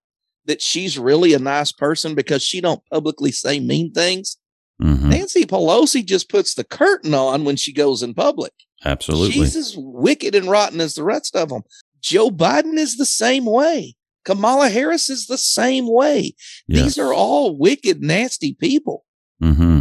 that 0.46 0.62
she's 0.62 0.98
really 0.98 1.34
a 1.34 1.38
nice 1.38 1.72
person 1.72 2.14
because 2.14 2.42
she 2.42 2.60
don't 2.60 2.82
publicly 2.92 3.32
say 3.32 3.60
mean 3.60 3.92
things, 3.92 4.36
hmm 4.80 5.08
Nancy 5.10 5.44
Pelosi 5.44 6.04
just 6.04 6.28
puts 6.30 6.54
the 6.54 6.64
curtain 6.64 7.12
on 7.14 7.44
when 7.44 7.56
she 7.56 7.72
goes 7.72 8.02
in 8.02 8.14
public. 8.14 8.52
Absolutely. 8.84 9.32
She's 9.32 9.56
as 9.56 9.74
wicked 9.76 10.34
and 10.34 10.48
rotten 10.50 10.80
as 10.80 10.94
the 10.94 11.04
rest 11.04 11.36
of 11.36 11.50
them. 11.50 11.62
Joe 12.00 12.30
Biden 12.30 12.78
is 12.78 12.96
the 12.96 13.04
same 13.04 13.44
way. 13.44 13.94
Kamala 14.24 14.68
Harris 14.68 15.08
is 15.10 15.26
the 15.26 15.38
same 15.38 15.86
way. 15.88 16.34
These 16.68 16.98
are 16.98 17.12
all 17.14 17.56
wicked, 17.58 18.02
nasty 18.02 18.54
people. 18.54 19.04
hmm 19.40 19.80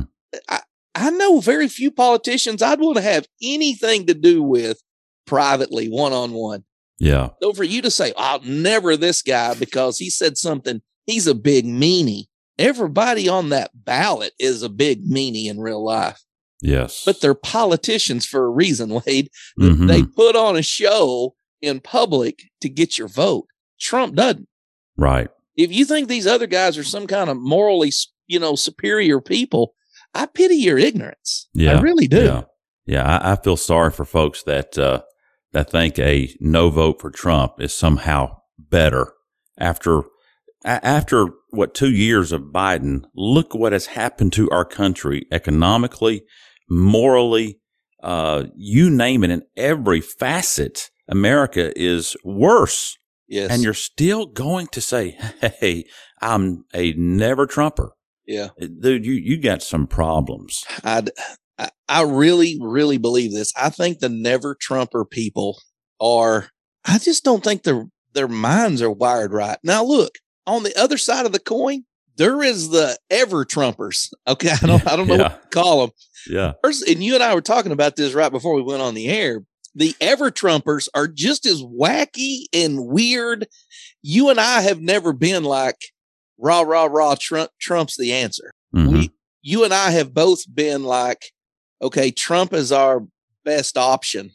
I 0.96 1.12
know 1.12 1.40
very 1.40 1.68
few 1.68 1.92
politicians 1.92 2.62
I'd 2.62 2.80
want 2.82 2.98
to 2.98 3.02
have 3.04 3.26
anything 3.42 4.08
to 4.08 4.14
do 4.14 4.42
with 4.44 4.82
privately, 5.26 5.88
one 5.88 6.14
on 6.14 6.32
one. 6.34 6.64
Yeah. 7.00 7.30
So 7.42 7.54
for 7.54 7.64
you 7.64 7.82
to 7.84 7.92
say, 7.92 8.12
I'll 8.18 8.42
never 8.42 8.98
this 8.98 9.22
guy 9.22 9.54
because 9.54 9.98
he 9.98 10.10
said 10.10 10.38
something, 10.38 10.82
he's 11.06 11.28
a 11.28 11.36
big 11.36 11.66
meanie. 11.66 12.26
Everybody 12.58 13.30
on 13.30 13.50
that 13.50 13.72
ballot 13.74 14.34
is 14.40 14.62
a 14.64 14.68
big 14.70 15.08
meanie 15.08 15.46
in 15.46 15.60
real 15.60 15.84
life, 15.84 16.22
Yes. 16.62 17.04
but 17.06 17.22
they're 17.22 17.34
politicians 17.36 18.26
for 18.26 18.44
a 18.46 18.50
reason, 18.50 18.90
Wade. 19.06 19.30
Mhm. 19.58 19.88
They 19.88 20.04
put 20.04 20.36
on 20.36 20.58
a 20.58 20.62
show 20.64 21.36
in 21.62 21.80
public 21.80 22.42
to 22.62 22.68
get 22.68 22.98
your 22.98 23.08
vote. 23.08 23.46
Trump 23.80 24.16
doesn't. 24.16 24.48
right. 24.98 25.30
If 25.56 25.74
you 25.74 25.84
think 25.84 26.08
these 26.08 26.26
other 26.28 26.48
guys 26.48 26.78
are 26.78 26.86
some 26.86 27.06
kind 27.06 27.30
of 27.30 27.36
morally, 27.36 27.92
you 28.28 28.40
know, 28.40 28.56
superior 28.56 29.20
people, 29.20 29.74
I 30.14 30.26
pity 30.26 30.56
your 30.56 30.78
ignorance. 30.78 31.50
Yeah. 31.54 31.78
I 31.78 31.82
really 31.82 32.08
do. 32.08 32.24
Yeah. 32.24 32.42
Yeah. 32.86 33.04
I, 33.04 33.34
I 33.34 33.36
feel 33.36 33.58
sorry 33.58 33.92
for 33.92 34.06
folks 34.06 34.42
that, 34.44 34.78
uh, 34.78 35.02
that 35.52 35.70
think 35.70 36.00
a 36.00 36.34
no 36.40 36.70
vote 36.70 37.02
for 37.02 37.12
Trump 37.12 37.60
is 37.60 37.76
somehow 37.76 38.38
better 38.58 39.14
after, 39.58 40.04
after 40.64 41.28
what 41.50 41.74
two 41.74 41.92
years 41.92 42.32
of 42.32 42.54
Biden, 42.54 43.04
look 43.14 43.54
what 43.54 43.74
has 43.74 43.88
happened 43.88 44.32
to 44.34 44.50
our 44.52 44.66
country 44.66 45.26
economically, 45.30 46.24
morally, 46.70 47.60
uh, 48.02 48.46
you 48.56 48.90
name 48.90 49.26
it 49.26 49.30
in 49.30 49.44
every 49.58 50.00
facet. 50.00 50.90
America 51.10 51.74
is 51.78 52.16
worse. 52.24 52.98
Yes. 53.30 53.52
And 53.52 53.64
you're 53.64 53.74
still 53.76 54.26
going 54.26 54.68
to 54.68 54.82
say, 54.82 55.18
Hey, 55.40 55.86
I'm 56.22 56.66
a 56.74 56.94
never 56.94 57.46
Trumper. 57.46 57.94
Yeah. 58.28 58.50
Uh, 58.62 58.68
dude, 58.82 59.06
you, 59.06 59.14
you 59.14 59.38
got 59.38 59.64
some 59.64 59.88
problems. 59.88 60.66
I 60.84 61.04
I 61.88 62.04
really, 62.04 62.58
really 62.62 62.98
believe 62.98 63.34
this. 63.34 63.52
I 63.58 63.70
think 63.70 64.00
the 64.00 64.10
never 64.10 64.56
Trumper 64.56 65.04
people 65.06 65.60
are, 66.00 66.50
I 66.86 66.98
just 67.00 67.24
don't 67.26 67.44
think 67.44 67.64
their, 67.64 67.86
their 68.14 68.28
minds 68.30 68.82
are 68.82 68.92
wired 68.92 69.34
right. 69.34 69.58
Now, 69.64 69.84
look, 69.84 70.14
on 70.48 70.64
the 70.64 70.74
other 70.80 70.98
side 70.98 71.26
of 71.26 71.34
the 71.34 71.40
coin, 71.40 71.84
there 72.16 72.42
is 72.44 72.70
the 72.70 72.98
ever 73.10 73.44
Trumpers. 73.46 74.10
Okay. 74.28 74.52
I 74.62 74.66
don't, 74.68 74.88
I 74.88 74.96
don't 74.96 75.08
know 75.08 75.16
Yeah. 75.18 75.24
what 75.24 75.42
to 75.44 75.48
call 75.50 75.82
them. 75.82 75.92
Yeah. 76.30 76.54
First, 76.64 76.88
and 76.88 77.04
you 77.04 77.16
and 77.16 77.24
I 77.24 77.34
were 77.36 77.42
talking 77.42 77.72
about 77.74 77.96
this 77.98 78.14
right 78.14 78.32
before 78.32 78.54
we 78.54 78.62
went 78.62 78.82
on 78.82 78.94
the 78.94 79.10
air. 79.10 79.42
The 79.76 79.96
ever 80.02 80.32
Trumpers 80.32 80.88
are 80.94 81.08
just 81.08 81.46
as 81.46 81.62
wacky 81.62 82.46
and 82.54 82.88
weird. 82.88 83.48
You 84.02 84.30
and 84.30 84.40
I 84.40 84.62
have 84.62 84.82
never 84.82 85.14
been 85.14 85.44
like 85.44 85.78
rah 86.38 86.62
rah 86.62 86.86
rah. 86.86 87.16
Trump 87.20 87.52
Trump's 87.60 87.98
the 87.98 88.14
answer. 88.14 88.52
Mhm. 88.76 88.92
We, 88.92 89.12
you 89.42 89.64
and 89.64 89.74
I 89.74 89.92
have 89.92 90.14
both 90.14 90.44
been 90.54 90.84
like, 90.84 91.32
okay, 91.82 92.12
Trump 92.12 92.54
is 92.54 92.72
our 92.72 93.06
best 93.46 93.78
option 93.78 94.32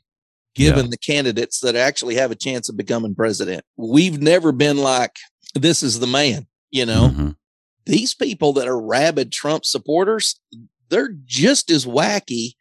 given 0.54 0.90
the 0.90 0.96
candidates 0.98 1.60
that 1.60 1.74
actually 1.74 2.14
have 2.14 2.30
a 2.30 2.36
chance 2.36 2.68
of 2.68 2.76
becoming 2.76 3.14
president. 3.14 3.64
We've 3.76 4.20
never 4.22 4.52
been 4.52 4.76
like, 4.78 5.16
this 5.54 5.82
is 5.82 5.98
the 5.98 6.06
man. 6.06 6.46
You 6.70 6.86
know, 6.86 7.08
Mhm. 7.12 7.36
these 7.86 8.14
people 8.14 8.52
that 8.54 8.68
are 8.68 8.80
rabid 8.80 9.32
Trump 9.32 9.64
supporters, 9.64 10.38
they're 10.90 11.14
just 11.24 11.70
as 11.70 11.86
wacky 11.86 12.52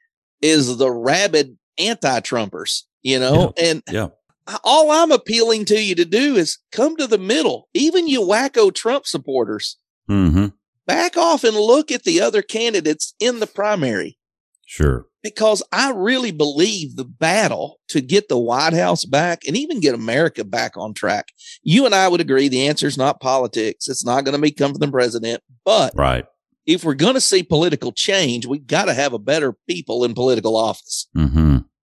as 0.42 0.78
the 0.78 0.92
rabid 0.92 1.58
anti-Trumpers, 1.78 2.84
you 3.02 3.20
know? 3.20 3.54
And 3.58 3.82
Yeah. 3.92 4.10
all 4.64 4.92
I'm 4.92 5.12
appealing 5.12 5.66
to 5.66 5.82
you 5.82 5.96
to 5.96 6.06
do 6.06 6.36
is 6.36 6.58
come 6.72 6.96
to 6.98 7.08
the 7.08 7.18
middle. 7.18 7.70
Even 7.74 8.08
you 8.08 8.22
wacko 8.22 8.74
Trump 8.74 9.06
supporters, 9.06 9.78
hmm 10.08 10.48
back 10.86 11.16
off 11.16 11.46
and 11.46 11.56
look 11.56 11.92
at 11.94 12.04
the 12.04 12.20
other 12.20 12.42
candidates 12.42 13.14
in 13.18 13.40
the 13.40 13.48
primary 13.48 14.18
Sure. 14.66 15.06
because 15.24 15.64
I 15.72 15.92
really 15.92 16.32
believe 16.32 16.98
the 16.98 17.06
battle 17.06 17.80
to 17.88 18.02
get 18.02 18.28
the 18.28 18.38
White 18.38 18.74
House 18.74 19.06
back 19.06 19.44
and 19.48 19.56
even 19.56 19.80
get 19.80 19.96
America 19.96 20.44
back 20.44 20.76
on 20.76 20.94
track. 20.94 21.30
You 21.62 21.86
and 21.86 21.96
I 21.96 22.10
would 22.10 22.20
agree 22.20 22.50
the 22.50 22.68
answer 22.68 22.86
is 22.88 22.98
not 22.98 23.22
politics. 23.22 23.88
It's 23.88 24.04
not 24.06 24.26
going 24.26 24.36
to 24.36 24.42
be 24.42 24.52
come 24.52 24.72
from 24.74 24.80
the 24.82 24.92
president. 24.92 25.42
But 25.64 25.94
Right. 25.96 26.26
if 26.66 26.84
we're 26.84 26.96
going 26.96 27.14
to 27.14 27.22
see 27.22 27.44
political 27.44 27.94
change, 27.94 28.46
we've 28.46 28.68
got 28.68 28.86
to 28.86 28.94
have 28.94 29.14
a 29.14 29.20
better 29.20 29.56
people 29.70 30.04
in 30.04 30.14
political 30.14 30.58
office. 30.58 31.08
hmm 31.16 31.43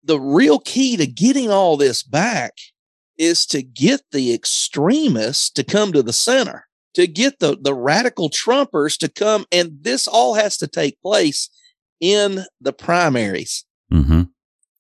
The 0.06 0.20
real 0.20 0.60
key 0.60 0.98
to 0.98 1.08
getting 1.08 1.50
all 1.50 1.78
this 1.78 2.04
back 2.04 2.54
is 3.18 3.46
to 3.48 3.62
get 3.64 4.02
the 4.12 4.34
extremists 4.34 5.50
to 5.52 5.64
come 5.64 5.92
to 5.94 6.04
the 6.04 6.14
center, 6.14 6.68
to 6.94 7.08
get 7.08 7.40
the, 7.40 7.58
the 7.60 7.74
radical 7.74 8.30
Trumpers 8.30 8.98
to 9.00 9.10
come. 9.10 9.46
And 9.52 9.80
this 9.82 10.08
all 10.08 10.36
has 10.36 10.58
to 10.58 10.68
take 10.68 11.02
place 11.02 11.50
in 12.00 12.46
the 12.62 12.74
primaries 12.74 13.66
hmm 13.90 14.24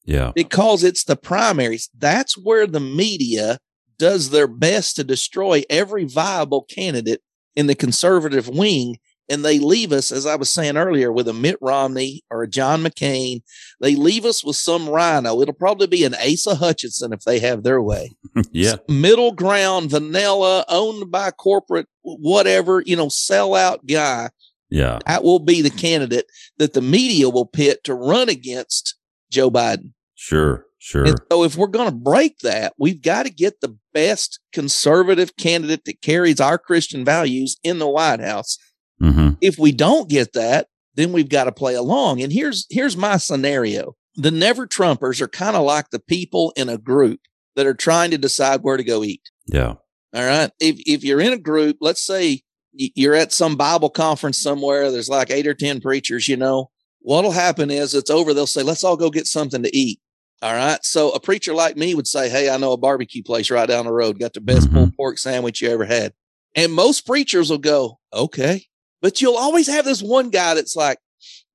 Yeah. 0.03 0.31
because 0.35 0.83
it's 0.83 1.05
the 1.05 1.15
primaries. 1.15 1.89
That's 1.97 2.37
where 2.37 2.67
the 2.67 2.79
media 2.81 3.59
does 3.97 4.29
their 4.29 4.47
best 4.47 4.97
to 4.97 5.03
destroy 5.03 5.63
every 5.69 6.03
viable 6.03 6.63
candidate 6.63 7.21
in 7.55 7.67
the 7.67 7.75
conservative 7.75 8.49
wing. 8.49 8.97
And 9.27 9.43
they 9.43 9.57
leave 9.59 9.91
us, 9.91 10.11
as 10.11 10.25
I 10.25 10.35
was 10.35 10.49
saying 10.49 10.77
earlier, 10.77 11.11
with 11.11 11.27
a 11.27 11.33
Mitt 11.33 11.57
Romney 11.61 12.23
or 12.29 12.43
a 12.43 12.47
John 12.47 12.83
McCain. 12.83 13.41
They 13.81 13.95
leave 13.95 14.25
us 14.25 14.43
with 14.43 14.55
some 14.55 14.87
RINO. 14.87 15.41
It'll 15.41 15.53
probably 15.53 15.87
be 15.87 16.03
an 16.03 16.13
Asa 16.15 16.55
Hutchinson 16.55 17.11
if 17.11 17.21
they 17.21 17.39
have 17.39 17.63
their 17.63 17.81
way. 17.81 18.11
yeah. 18.51 18.75
Middle 18.87 19.31
ground, 19.31 19.89
vanilla, 19.89 20.65
owned 20.69 21.11
by 21.11 21.31
corporate, 21.31 21.87
whatever, 22.03 22.83
you 22.85 22.95
know, 22.95 23.07
sellout 23.07 23.87
guy. 23.87 24.29
Yeah. 24.69 24.99
That 25.07 25.23
will 25.23 25.39
be 25.39 25.61
the 25.61 25.69
candidate 25.69 26.25
that 26.57 26.73
the 26.73 26.81
media 26.81 27.29
will 27.29 27.45
pit 27.45 27.83
to 27.85 27.95
run 27.95 28.29
against 28.29 28.95
Joe 29.31 29.49
Biden. 29.49 29.93
Sure. 30.15 30.65
Sure. 30.85 31.03
And 31.03 31.19
so 31.31 31.43
if 31.43 31.55
we're 31.55 31.65
going 31.65 31.89
to 31.89 31.95
break 31.95 32.37
that, 32.39 32.73
we've 32.77 33.01
got 33.01 33.23
to 33.23 33.31
get 33.31 33.59
the 33.59 33.75
best 33.91 34.39
conservative 34.53 35.35
candidate 35.35 35.83
that 35.85 36.03
carries 36.03 36.39
our 36.39 36.59
Christian 36.59 37.03
values 37.03 37.57
in 37.63 37.79
the 37.79 37.89
White 37.89 38.19
House. 38.19 38.59
Hmm 38.99 39.29
If 39.41 39.57
we 39.59 39.71
don't 39.71 40.09
get 40.09 40.33
that, 40.33 40.67
then 40.95 41.11
we've 41.11 41.29
got 41.29 41.45
to 41.45 41.51
play 41.51 41.75
along. 41.75 42.21
And 42.21 42.31
here's 42.31 42.65
here's 42.69 42.95
my 42.97 43.17
scenario. 43.17 43.95
The 44.15 44.31
never 44.31 44.65
Trumpers 44.65 45.19
are 45.21 45.27
kind 45.27 45.55
of 45.57 45.63
like 45.63 45.89
the 45.89 45.99
people 45.99 46.53
in 46.55 46.69
a 46.69 46.77
group 46.77 47.19
that 47.55 47.65
are 47.65 47.73
trying 47.73 48.11
to 48.11 48.17
decide 48.17 48.61
where 48.61 48.77
to 48.77 48.83
go 48.83 49.03
eat. 49.03 49.21
Yeah. 49.47 49.75
All 50.13 50.25
right. 50.25 50.51
If 50.59 50.77
if 50.85 51.03
you're 51.03 51.19
in 51.19 51.33
a 51.33 51.37
group, 51.37 51.77
let's 51.81 52.01
say 52.05 52.41
you're 52.71 53.15
at 53.15 53.31
some 53.33 53.55
Bible 53.55 53.89
conference 53.89 54.39
somewhere, 54.41 54.91
there's 54.91 55.09
like 55.09 55.31
eight 55.31 55.47
or 55.47 55.53
10 55.53 55.79
preachers, 55.81 56.27
you 56.27 56.35
know, 56.37 56.69
what'll 56.99 57.31
happen 57.31 57.71
is 57.71 57.93
it's 57.93 58.09
over. 58.09 58.33
They'll 58.33 58.47
say, 58.47 58.63
let's 58.63 58.83
all 58.83 58.97
go 58.97 59.09
get 59.09 59.27
something 59.27 59.63
to 59.63 59.75
eat. 59.77 59.99
All 60.41 60.53
right. 60.53 60.83
So 60.83 61.11
a 61.11 61.19
preacher 61.19 61.53
like 61.53 61.77
me 61.77 61.95
would 61.95 62.07
say, 62.07 62.29
Hey, 62.29 62.49
I 62.49 62.57
know 62.57 62.73
a 62.73 62.77
barbecue 62.77 63.23
place 63.23 63.49
right 63.49 63.67
down 63.67 63.85
the 63.85 63.93
road, 63.93 64.19
got 64.19 64.33
the 64.33 64.41
best 64.41 64.69
Mhm. 64.69 64.73
pulled 64.73 64.95
pork 64.97 65.17
sandwich 65.17 65.61
you 65.61 65.69
ever 65.69 65.85
had. 65.85 66.13
And 66.53 66.73
most 66.73 67.05
preachers 67.05 67.49
will 67.49 67.57
go, 67.57 67.99
okay. 68.13 68.65
But 69.05 69.21
you'll 69.21 69.37
always 69.37 69.67
have 69.67 69.85
this 69.85 70.01
one 70.01 70.31
guy 70.31 70.55
that's 70.55 70.75
like, 70.75 70.97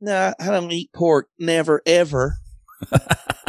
no, 0.00 0.32
I 0.38 0.46
don't 0.52 0.70
eat 0.70 0.92
pork. 0.94 1.26
Never, 1.36 1.82
ever. 1.84 2.36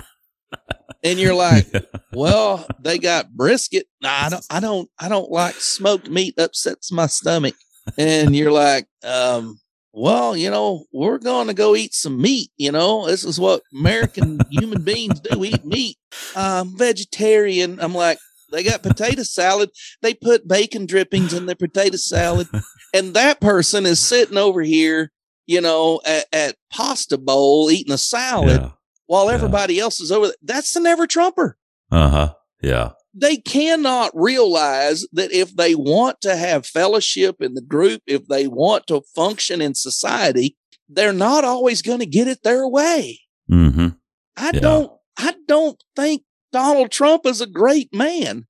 and 1.03 1.19
you're 1.19 1.35
like, 1.35 1.67
well, 2.11 2.65
they 2.79 2.97
got 2.97 3.31
brisket. 3.31 3.85
Nah, 4.01 4.09
I 4.09 4.29
don't, 4.29 4.45
I 4.49 4.59
don't, 4.59 4.89
I 4.97 5.07
don't 5.07 5.29
like 5.29 5.53
smoked 5.53 6.09
meat. 6.09 6.33
Upsets 6.39 6.91
my 6.91 7.05
stomach. 7.05 7.53
And 7.95 8.35
you're 8.35 8.51
like, 8.51 8.87
um, 9.03 9.59
well, 9.93 10.35
you 10.35 10.49
know, 10.49 10.85
we're 10.91 11.19
going 11.19 11.45
to 11.45 11.53
go 11.53 11.75
eat 11.75 11.93
some 11.93 12.19
meat. 12.19 12.49
You 12.57 12.71
know, 12.71 13.05
this 13.05 13.23
is 13.23 13.39
what 13.39 13.61
American 13.71 14.39
human 14.49 14.81
beings 14.81 15.19
do: 15.19 15.45
eat 15.45 15.63
meat. 15.63 15.97
I'm 16.35 16.75
vegetarian. 16.75 17.79
I'm 17.79 17.93
like, 17.93 18.17
they 18.51 18.63
got 18.63 18.83
potato 18.83 19.23
salad. 19.23 19.69
They 20.01 20.13
put 20.13 20.47
bacon 20.47 20.85
drippings 20.85 21.33
in 21.33 21.45
their 21.45 21.55
potato 21.55 21.97
salad, 21.97 22.47
and 22.93 23.13
that 23.13 23.39
person 23.41 23.85
is 23.85 23.99
sitting 23.99 24.37
over 24.37 24.61
here, 24.61 25.11
you 25.47 25.61
know, 25.61 26.01
at, 26.05 26.25
at 26.33 26.55
pasta 26.71 27.17
bowl 27.17 27.69
eating 27.71 27.93
a 27.93 27.97
salad 27.97 28.61
Yeah. 28.61 28.71
while 29.07 29.27
Yeah. 29.27 29.33
everybody 29.35 29.79
else 29.79 29.99
is 30.01 30.11
over. 30.11 30.27
there. 30.27 30.35
That's 30.41 30.73
the 30.73 30.79
never 30.79 31.07
Trumper 31.07 31.57
Uh 31.91 32.09
huh. 32.09 32.33
Yeah. 32.61 32.91
they 33.13 33.37
cannot 33.37 34.11
realize 34.13 35.05
that 35.13 35.31
if 35.31 35.55
they 35.55 35.75
want 35.75 36.21
to 36.21 36.35
have 36.35 36.65
fellowship 36.65 37.41
in 37.41 37.55
the 37.55 37.61
group, 37.61 38.01
if 38.07 38.27
they 38.27 38.47
want 38.47 38.87
to 38.87 39.01
function 39.15 39.61
in 39.61 39.73
society, 39.75 40.55
they're 40.87 41.11
not 41.13 41.43
always 41.43 41.81
going 41.81 41.99
to 41.99 42.05
get 42.05 42.27
it 42.27 42.43
their 42.43 42.67
way. 42.67 43.19
hmm 43.49 43.87
I 44.37 44.51
Yeah. 44.53 44.59
don't, 44.61 44.91
I 45.17 45.35
don't 45.47 45.81
think 45.95 46.23
Donald 46.51 46.91
Trump 46.91 47.25
is 47.25 47.41
a 47.41 47.47
great 47.47 47.93
man, 47.93 48.45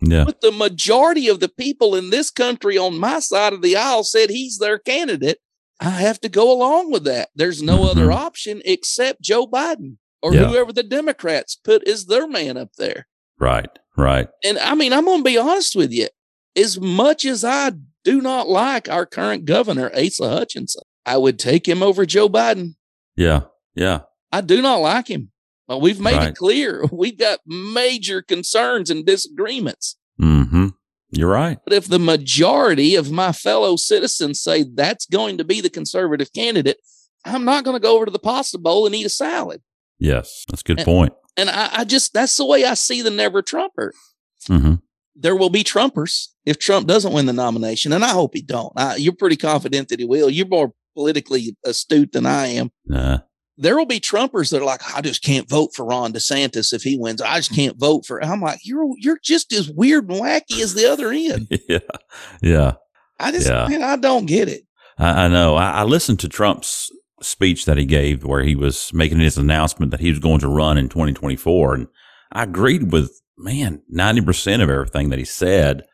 Yeah. 0.00 0.24
but 0.24 0.40
the 0.40 0.52
majority 0.52 1.28
of 1.28 1.40
the 1.40 1.48
people 1.48 1.94
in 1.94 2.10
this 2.10 2.30
country 2.30 2.76
on 2.78 2.98
my 2.98 3.18
side 3.20 3.52
of 3.52 3.62
the 3.62 3.76
aisle 3.76 4.04
said 4.04 4.30
he's 4.30 4.58
their 4.58 4.78
candidate. 4.78 5.38
I 5.80 5.90
have 5.90 6.20
to 6.22 6.28
go 6.28 6.50
along 6.50 6.90
with 6.90 7.04
that. 7.04 7.28
There's 7.34 7.62
no 7.62 7.78
Mhm. 7.80 7.90
other 7.90 8.12
option 8.12 8.62
except 8.64 9.20
Joe 9.22 9.46
Biden 9.46 9.98
or 10.22 10.34
Yeah. 10.34 10.48
whoever 10.48 10.72
the 10.72 10.82
Democrats 10.82 11.54
put 11.54 11.86
as 11.86 12.06
their 12.06 12.26
man 12.26 12.56
up 12.56 12.70
there. 12.78 13.06
Right. 13.38 13.68
Right. 13.96 14.28
And 14.44 14.58
I 14.58 14.74
mean, 14.74 14.92
I'm 14.92 15.04
going 15.04 15.18
to 15.20 15.24
be 15.24 15.36
honest 15.38 15.76
with 15.76 15.92
you. 15.92 16.08
As 16.54 16.80
much 16.80 17.24
as 17.26 17.44
I 17.44 17.72
do 18.04 18.20
not 18.22 18.48
like 18.48 18.88
our 18.88 19.04
current 19.04 19.44
governor, 19.44 19.90
Asa 19.94 20.28
Hutchinson, 20.28 20.82
I 21.04 21.18
would 21.18 21.38
take 21.38 21.68
him 21.68 21.82
over 21.82 22.06
Joe 22.06 22.28
Biden. 22.28 22.76
Yeah. 23.16 23.42
Yeah. 23.74 24.00
I 24.32 24.40
do 24.40 24.62
not 24.62 24.80
like 24.80 25.08
him. 25.08 25.30
Well, 25.68 25.80
we've 25.80 26.00
made 26.00 26.16
Right. 26.16 26.28
it 26.28 26.36
clear 26.36 26.84
we've 26.92 27.18
got 27.18 27.40
major 27.46 28.22
concerns 28.22 28.90
and 28.90 29.04
disagreements. 29.04 29.96
hmm 30.18 30.68
You're 31.10 31.30
right. 31.30 31.58
But 31.64 31.72
if 31.74 31.86
the 31.86 31.98
majority 31.98 32.94
of 32.94 33.10
my 33.10 33.32
fellow 33.32 33.76
citizens 33.76 34.40
say 34.40 34.64
that's 34.64 35.06
going 35.06 35.38
to 35.38 35.44
be 35.44 35.60
the 35.60 35.70
conservative 35.70 36.32
candidate, 36.32 36.78
I'm 37.24 37.44
not 37.44 37.64
going 37.64 37.74
to 37.76 37.80
go 37.82 37.96
over 37.96 38.04
to 38.06 38.10
the 38.12 38.18
pasta 38.18 38.58
bowl 38.58 38.86
and 38.86 38.94
eat 38.94 39.06
a 39.06 39.10
salad. 39.10 39.62
Yes. 39.98 40.44
That's 40.48 40.60
a 40.62 40.64
good 40.64 40.78
And- 40.78 40.84
point. 40.86 41.12
And 41.38 41.50
I, 41.50 41.68
I 41.80 41.84
just, 41.84 42.14
that's 42.14 42.36
the 42.36 42.46
way 42.46 42.64
I 42.64 42.74
see 42.74 43.02
the 43.02 43.10
never 43.10 43.42
Trumper. 43.42 43.92
hmm 44.46 44.74
there 45.18 45.34
will 45.34 45.48
be 45.48 45.64
Trumpers 45.64 46.26
if 46.44 46.58
Trump 46.58 46.86
doesn't 46.86 47.10
win 47.14 47.24
the 47.24 47.32
nomination, 47.32 47.90
and 47.94 48.04
I 48.04 48.10
hope 48.10 48.32
he 48.34 48.42
don't. 48.42 48.70
I, 48.76 48.96
you're 48.96 49.14
pretty 49.14 49.36
confident 49.38 49.88
that 49.88 49.98
he 49.98 50.04
will. 50.04 50.28
You're 50.28 50.46
more 50.46 50.74
politically 50.94 51.56
astute 51.64 52.12
than 52.12 52.26
I 52.26 52.48
am. 52.48 52.70
Uh, 52.92 53.18
There 53.58 53.76
will 53.76 53.86
be 53.86 54.00
Trumpers 54.00 54.50
that 54.50 54.60
are 54.60 54.66
like, 54.66 54.82
I 54.94 55.00
just 55.00 55.22
can't 55.22 55.48
vote 55.48 55.70
for 55.74 55.84
Ron 55.86 56.12
DeSantis 56.12 56.72
if 56.72 56.82
he 56.82 56.98
wins. 56.98 57.22
I 57.22 57.36
just 57.36 57.54
can't 57.54 57.78
vote 57.78 58.04
for. 58.06 58.22
I'm 58.22 58.40
like, 58.40 58.60
you're 58.64 58.86
you're 58.98 59.18
just 59.22 59.52
as 59.52 59.70
weird 59.70 60.10
and 60.10 60.20
wacky 60.20 60.60
as 60.60 60.74
the 60.74 60.90
other 60.90 61.10
end. 61.10 61.48
yeah. 61.68 61.78
Yeah. 62.42 62.72
I 63.18 63.32
just, 63.32 63.48
Yeah. 63.48 63.66
man, 63.68 63.82
I 63.82 63.96
don't 63.96 64.26
get 64.26 64.48
it. 64.48 64.64
I, 64.98 65.24
I 65.24 65.28
know. 65.28 65.56
I, 65.56 65.70
I 65.70 65.82
listened 65.84 66.20
to 66.20 66.28
Trump's 66.28 66.90
speech 67.22 67.64
that 67.64 67.78
he 67.78 67.86
gave 67.86 68.24
where 68.24 68.42
he 68.42 68.54
was 68.54 68.92
making 68.92 69.20
his 69.20 69.38
announcement 69.38 69.90
that 69.90 70.00
he 70.00 70.10
was 70.10 70.18
going 70.18 70.40
to 70.40 70.48
run 70.48 70.76
in 70.76 70.90
2024. 70.90 71.74
And 71.74 71.86
I 72.32 72.42
agreed 72.42 72.92
with, 72.92 73.10
man, 73.38 73.80
90% 73.94 74.62
of 74.62 74.68
everything 74.68 75.08
that 75.08 75.18
he 75.18 75.24
said. 75.24 75.84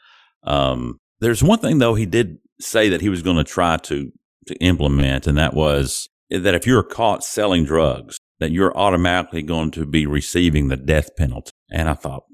Um, 0.43 0.99
there's 1.21 1.43
one 1.45 1.61
thing, 1.61 1.79
though, 1.79 1.95
he 1.95 2.07
did 2.07 2.39
say 2.61 2.89
that 2.89 3.01
he 3.01 3.09
was 3.09 3.23
going 3.23 3.37
to 3.37 3.45
try 3.45 3.77
to 3.77 4.11
to 4.49 4.57
implement, 4.57 5.29
and 5.29 5.39
that 5.39 5.55
was 5.55 6.09
that 6.41 6.55
if 6.55 6.67
you're 6.67 6.83
caught 6.83 7.25
selling 7.25 7.65
drugs, 7.65 8.19
that 8.41 8.51
you're 8.51 8.77
automatically 8.77 9.43
going 9.43 9.71
to 9.73 9.87
be 9.87 10.07
receiving 10.07 10.69
the 10.69 10.77
death 10.77 11.15
penalty. 11.17 11.53
And 11.71 11.89
I 11.89 11.95
thought, 11.95 12.25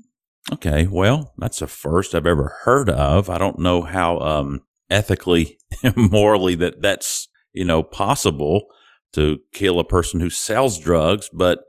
okay, 0.52 0.86
well, 0.86 1.34
that's 1.36 1.58
the 1.58 1.66
first 1.66 2.14
I've 2.14 2.26
ever 2.26 2.56
heard 2.64 2.88
of. 2.88 3.28
I 3.28 3.38
don't 3.38 3.58
know 3.58 3.82
how 3.82 4.18
um, 4.20 4.62
ethically, 4.90 5.58
morally 5.96 6.54
that 6.56 6.80
that's 6.80 7.28
you 7.52 7.64
know 7.64 7.82
possible 7.82 8.66
to 9.12 9.38
kill 9.52 9.78
a 9.78 9.84
person 9.84 10.20
who 10.20 10.30
sells 10.30 10.78
drugs, 10.78 11.28
but 11.32 11.60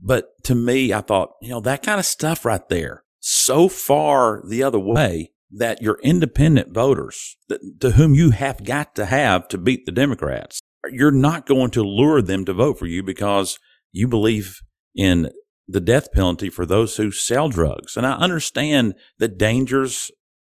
but 0.00 0.42
to 0.44 0.54
me, 0.54 0.92
I 0.92 1.00
thought, 1.00 1.30
you 1.40 1.48
know, 1.48 1.60
that 1.60 1.82
kind 1.82 1.98
of 1.98 2.04
stuff 2.04 2.44
right 2.44 2.68
there, 2.68 3.04
so 3.20 3.68
far 3.68 4.42
the 4.46 4.62
other 4.62 4.78
way 4.78 5.32
that 5.50 5.80
your 5.80 5.98
independent 6.02 6.74
voters, 6.74 7.36
to 7.80 7.92
whom 7.92 8.14
you 8.14 8.30
have 8.30 8.64
got 8.64 8.94
to 8.96 9.06
have 9.06 9.48
to 9.48 9.58
beat 9.58 9.86
the 9.86 9.92
Democrats, 9.92 10.60
you're 10.92 11.10
not 11.10 11.46
going 11.46 11.70
to 11.70 11.82
lure 11.82 12.22
them 12.22 12.44
to 12.44 12.52
vote 12.52 12.78
for 12.78 12.86
you 12.86 13.02
because 13.02 13.58
you 13.92 14.08
believe 14.08 14.60
in 14.94 15.30
the 15.66 15.80
death 15.80 16.12
penalty 16.12 16.50
for 16.50 16.66
those 16.66 16.96
who 16.96 17.10
sell 17.10 17.48
drugs. 17.48 17.96
And 17.96 18.06
I 18.06 18.12
understand 18.12 18.94
the 19.18 19.28
dangers 19.28 20.10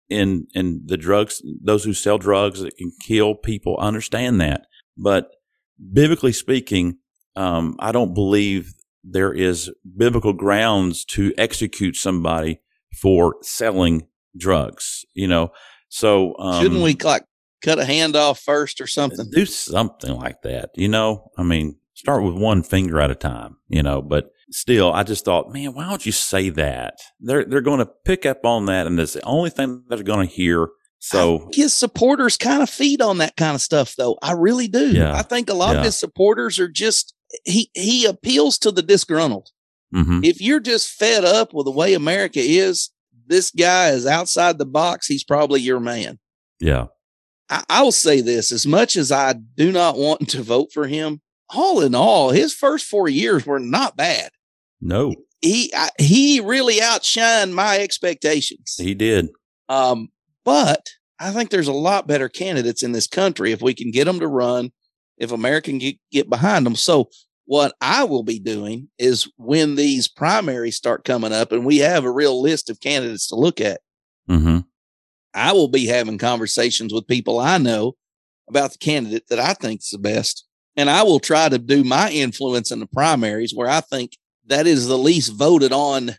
in 0.09 0.47
in 0.53 0.81
the 0.85 0.97
drugs, 0.97 1.41
those 1.61 1.83
who 1.83 1.93
sell 1.93 2.17
drugs 2.17 2.61
that 2.61 2.77
can 2.77 2.91
kill 3.01 3.35
people. 3.35 3.77
I 3.79 3.87
understand 3.87 4.41
that, 4.41 4.65
but 4.97 5.29
biblically 5.91 6.33
speaking, 6.33 6.97
um, 7.35 7.75
I 7.79 7.91
don't 7.91 8.13
believe 8.13 8.73
there 9.03 9.33
is 9.33 9.71
biblical 9.97 10.33
grounds 10.33 11.03
to 11.05 11.33
execute 11.37 11.95
somebody 11.95 12.61
for 13.01 13.35
selling 13.41 14.07
drugs. 14.37 15.05
You 15.13 15.27
know, 15.27 15.51
so 15.89 16.35
um, 16.37 16.61
shouldn't 16.61 16.83
we 16.83 16.95
like 17.03 17.23
cut 17.63 17.79
a 17.79 17.85
hand 17.85 18.15
off 18.15 18.39
first 18.39 18.79
or 18.81 18.87
something? 18.87 19.29
Do 19.31 19.45
something 19.45 20.13
like 20.15 20.41
that. 20.43 20.71
You 20.75 20.89
know, 20.89 21.31
I 21.37 21.43
mean, 21.43 21.77
start 21.93 22.23
with 22.23 22.35
one 22.35 22.61
finger 22.63 22.99
at 22.99 23.11
a 23.11 23.15
time. 23.15 23.57
You 23.67 23.81
know, 23.81 24.01
but 24.01 24.31
still, 24.51 24.93
I 24.93 25.03
just 25.03 25.25
thought, 25.25 25.51
man, 25.51 25.73
why 25.73 25.89
don't 25.89 26.05
you 26.05 26.11
say 26.11 26.49
that? 26.49 26.99
They're 27.19 27.45
they're 27.45 27.61
going 27.61 27.79
to 27.79 27.89
pick 28.05 28.25
up 28.25 28.45
on 28.45 28.65
that, 28.67 28.85
and 28.85 28.99
that's 28.99 29.13
the 29.13 29.23
only 29.23 29.49
thing 29.49 29.83
that 29.87 29.95
they're 29.95 30.03
going 30.03 30.27
to 30.27 30.33
hear. 30.33 30.67
So 30.99 31.49
his 31.51 31.73
supporters 31.73 32.37
kind 32.37 32.63
of 32.63 32.69
feed 32.69 33.01
on 33.01 33.17
that 33.17 33.35
kind 33.35 33.55
of 33.55 33.61
stuff, 33.61 33.95
though. 33.97 34.17
I 34.21 34.33
really 34.33 34.69
do. 34.69 34.91
Yeah, 34.91 35.13
I 35.13 35.21
think 35.21 35.49
a 35.49 35.53
lot 35.53 35.73
yeah. 35.73 35.79
of 35.79 35.85
his 35.85 35.99
supporters 35.99 36.59
are 36.59 36.69
just 36.69 37.13
he 37.43 37.69
he 37.73 38.05
appeals 38.05 38.57
to 38.59 38.71
the 38.71 38.81
disgruntled. 38.81 39.49
Mm-hmm. 39.93 40.21
If 40.23 40.41
you're 40.41 40.59
just 40.59 40.89
fed 40.89 41.25
up 41.25 41.53
with 41.53 41.65
the 41.65 41.71
way 41.71 41.93
America 41.93 42.39
is, 42.39 42.89
this 43.27 43.51
guy 43.51 43.89
is 43.89 44.05
outside 44.05 44.57
the 44.57 44.65
box. 44.65 45.07
He's 45.07 45.23
probably 45.23 45.61
your 45.61 45.79
man. 45.79 46.19
Yeah. 46.59 46.87
I, 47.49 47.63
I 47.69 47.81
will 47.83 47.91
say 47.91 48.21
this 48.21 48.51
as 48.51 48.65
much 48.65 48.95
as 48.95 49.11
I 49.11 49.33
do 49.33 49.71
not 49.71 49.97
want 49.97 50.29
to 50.29 50.43
vote 50.43 50.71
for 50.73 50.87
him, 50.87 51.21
all 51.49 51.81
in 51.81 51.93
all, 51.95 52.31
his 52.31 52.53
first 52.53 52.85
four 52.85 53.07
years 53.07 53.45
were 53.45 53.59
not 53.59 53.95
bad. 53.95 54.31
No. 54.81 55.13
He 55.41 55.73
I, 55.75 55.89
he 55.99 56.39
really 56.39 56.79
outshined 56.79 57.51
my 57.51 57.79
expectations. 57.79 58.75
He 58.77 58.93
did. 58.93 59.29
Um, 59.69 60.09
but 60.45 60.89
I 61.19 61.31
think 61.31 61.49
there's 61.49 61.67
a 61.67 61.73
lot 61.73 62.07
better 62.07 62.29
candidates 62.29 62.83
in 62.83 62.91
this 62.91 63.07
country 63.07 63.51
if 63.51 63.61
we 63.61 63.73
can 63.73 63.91
get 63.91 64.05
them 64.05 64.19
to 64.19 64.27
run 64.27 64.71
if 65.17 65.31
America 65.31 65.69
can 65.69 65.79
get, 65.79 65.95
get 66.11 66.29
behind 66.29 66.65
them. 66.65 66.75
So 66.75 67.09
what 67.45 67.73
I 67.81 68.03
will 68.03 68.23
be 68.23 68.39
doing 68.39 68.89
is 68.97 69.31
when 69.37 69.75
these 69.75 70.07
primaries 70.07 70.75
start 70.75 71.03
coming 71.03 71.33
up 71.33 71.51
and 71.51 71.65
we 71.65 71.79
have 71.79 72.03
a 72.03 72.11
real 72.11 72.41
list 72.41 72.69
of 72.69 72.79
candidates 72.79 73.27
to 73.27 73.35
look 73.35 73.61
at, 73.61 73.81
mm-hmm. 74.29 74.59
I 75.33 75.51
will 75.53 75.67
be 75.67 75.85
having 75.85 76.17
conversations 76.17 76.93
with 76.93 77.07
people 77.07 77.39
I 77.39 77.57
know 77.57 77.95
about 78.47 78.71
the 78.71 78.77
candidate 78.77 79.27
that 79.29 79.39
I 79.39 79.53
think 79.53 79.81
is 79.81 79.89
the 79.89 79.97
best. 79.97 80.45
And 80.75 80.89
I 80.89 81.03
will 81.03 81.19
try 81.19 81.49
to 81.49 81.57
do 81.57 81.83
my 81.83 82.09
influence 82.11 82.71
in 82.71 82.79
the 82.79 82.87
primaries 82.87 83.53
where 83.53 83.69
I 83.69 83.81
think 83.81 84.17
that 84.47 84.67
is 84.67 84.87
the 84.87 84.97
least 84.97 85.33
voted 85.33 85.71
on 85.71 86.15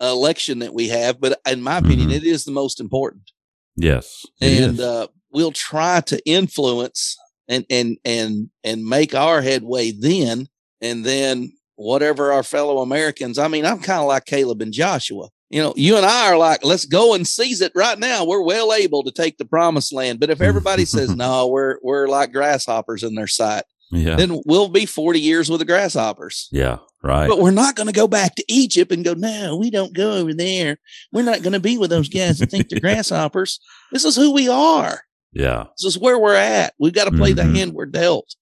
election 0.00 0.58
that 0.60 0.74
we 0.74 0.88
have. 0.88 1.20
But 1.20 1.40
in 1.46 1.62
my 1.62 1.78
opinion, 1.78 2.08
mm-hmm. 2.08 2.16
it 2.16 2.24
is 2.24 2.44
the 2.44 2.50
most 2.50 2.80
important. 2.80 3.30
Yes. 3.76 4.26
And 4.40 4.80
uh, 4.80 5.08
we'll 5.30 5.52
try 5.52 6.00
to 6.02 6.20
influence 6.28 7.16
and 7.48 7.64
and 7.70 7.98
and 8.04 8.50
and 8.64 8.84
make 8.84 9.14
our 9.14 9.40
headway 9.40 9.92
then 9.92 10.48
and 10.80 11.04
then 11.04 11.52
whatever 11.76 12.32
our 12.32 12.42
fellow 12.42 12.78
Americans. 12.78 13.38
I 13.38 13.48
mean, 13.48 13.64
I'm 13.64 13.80
kind 13.80 14.00
of 14.00 14.06
like 14.06 14.26
Caleb 14.26 14.62
and 14.62 14.72
Joshua. 14.72 15.28
You 15.52 15.62
know, 15.62 15.74
you 15.76 15.98
and 15.98 16.06
I 16.06 16.28
are 16.28 16.38
like, 16.38 16.64
let's 16.64 16.86
go 16.86 17.14
and 17.14 17.28
seize 17.28 17.60
it 17.60 17.72
right 17.74 17.98
now. 17.98 18.24
We're 18.24 18.42
well 18.42 18.72
able 18.72 19.04
to 19.04 19.12
take 19.12 19.36
the 19.36 19.44
promised 19.44 19.92
land. 19.92 20.18
But 20.18 20.30
if 20.30 20.40
everybody 20.40 20.86
says 20.86 21.14
no, 21.16 21.46
we're 21.46 21.78
we're 21.82 22.08
like 22.08 22.32
grasshoppers 22.32 23.02
in 23.02 23.14
their 23.14 23.26
sight. 23.26 23.64
Yeah. 23.90 24.16
Then 24.16 24.40
we'll 24.46 24.70
be 24.70 24.86
40 24.86 25.20
years 25.20 25.50
with 25.50 25.58
the 25.58 25.66
grasshoppers. 25.66 26.48
Yeah, 26.50 26.78
right. 27.02 27.28
But 27.28 27.40
we're 27.40 27.50
not 27.50 27.76
going 27.76 27.88
to 27.88 27.92
go 27.92 28.08
back 28.08 28.34
to 28.36 28.44
Egypt 28.48 28.90
and 28.90 29.04
go, 29.04 29.12
no, 29.12 29.54
we 29.58 29.70
don't 29.70 29.92
go 29.92 30.14
over 30.14 30.32
there. 30.32 30.78
We're 31.12 31.24
not 31.24 31.42
going 31.42 31.52
to 31.52 31.60
be 31.60 31.76
with 31.76 31.90
those 31.90 32.08
guys 32.08 32.38
that 32.38 32.50
think 32.50 32.68
they're 32.70 32.80
grasshoppers. 32.80 33.60
This 33.92 34.06
is 34.06 34.16
who 34.16 34.32
we 34.32 34.48
are. 34.48 35.02
Yeah. 35.34 35.66
This 35.76 35.94
is 35.94 35.98
where 35.98 36.18
we're 36.18 36.34
at. 36.34 36.72
We've 36.78 36.94
got 36.94 37.04
to 37.04 37.10
play 37.10 37.34
mm-hmm. 37.34 37.52
the 37.52 37.58
hand 37.58 37.74
we're 37.74 37.84
dealt. 37.84 38.34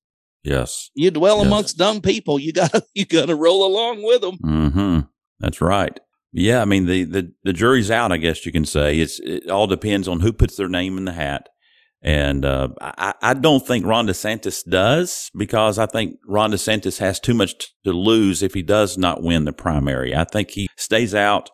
Yes. 0.44 0.90
You 0.94 1.10
dwell 1.10 1.38
yes. 1.38 1.46
amongst 1.46 1.78
dumb 1.78 2.00
people. 2.00 2.38
You 2.38 2.52
gotta 2.52 2.82
you 2.94 3.04
gotta 3.04 3.34
roll 3.34 3.66
along 3.66 4.02
with 4.04 4.20
them. 4.20 4.38
Mm-hmm. 4.38 5.00
That's 5.40 5.60
right. 5.60 5.98
Yeah, 6.32 6.62
I 6.62 6.64
mean 6.64 6.86
the, 6.86 7.04
the 7.04 7.32
the 7.42 7.52
jury's 7.52 7.90
out. 7.90 8.12
I 8.12 8.16
guess 8.16 8.46
you 8.46 8.52
can 8.52 8.64
say 8.64 8.98
it's 8.98 9.18
it 9.20 9.50
all 9.50 9.66
depends 9.66 10.06
on 10.06 10.20
who 10.20 10.32
puts 10.32 10.56
their 10.56 10.68
name 10.68 10.96
in 10.96 11.04
the 11.04 11.12
hat. 11.12 11.48
And 12.02 12.46
uh, 12.46 12.68
I, 12.80 13.12
I 13.20 13.34
don't 13.34 13.66
think 13.66 13.84
Ron 13.84 14.06
DeSantis 14.06 14.64
does 14.64 15.30
because 15.36 15.78
I 15.78 15.84
think 15.84 16.16
Ron 16.26 16.50
DeSantis 16.50 16.98
has 16.98 17.20
too 17.20 17.34
much 17.34 17.74
to 17.84 17.92
lose 17.92 18.42
if 18.42 18.54
he 18.54 18.62
does 18.62 18.96
not 18.96 19.22
win 19.22 19.44
the 19.44 19.52
primary. 19.52 20.16
I 20.16 20.24
think 20.24 20.52
he 20.52 20.68
stays 20.76 21.14
out, 21.14 21.50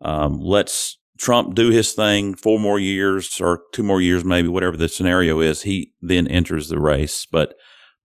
um, 0.00 0.38
lets 0.38 0.98
Trump 1.18 1.56
do 1.56 1.70
his 1.70 1.94
thing 1.94 2.36
four 2.36 2.60
more 2.60 2.78
years 2.78 3.40
or 3.40 3.62
two 3.72 3.82
more 3.82 4.00
years, 4.00 4.24
maybe 4.24 4.46
whatever 4.46 4.76
the 4.76 4.88
scenario 4.88 5.40
is. 5.40 5.62
He 5.62 5.92
then 6.00 6.28
enters 6.28 6.68
the 6.68 6.78
race. 6.78 7.26
But 7.26 7.54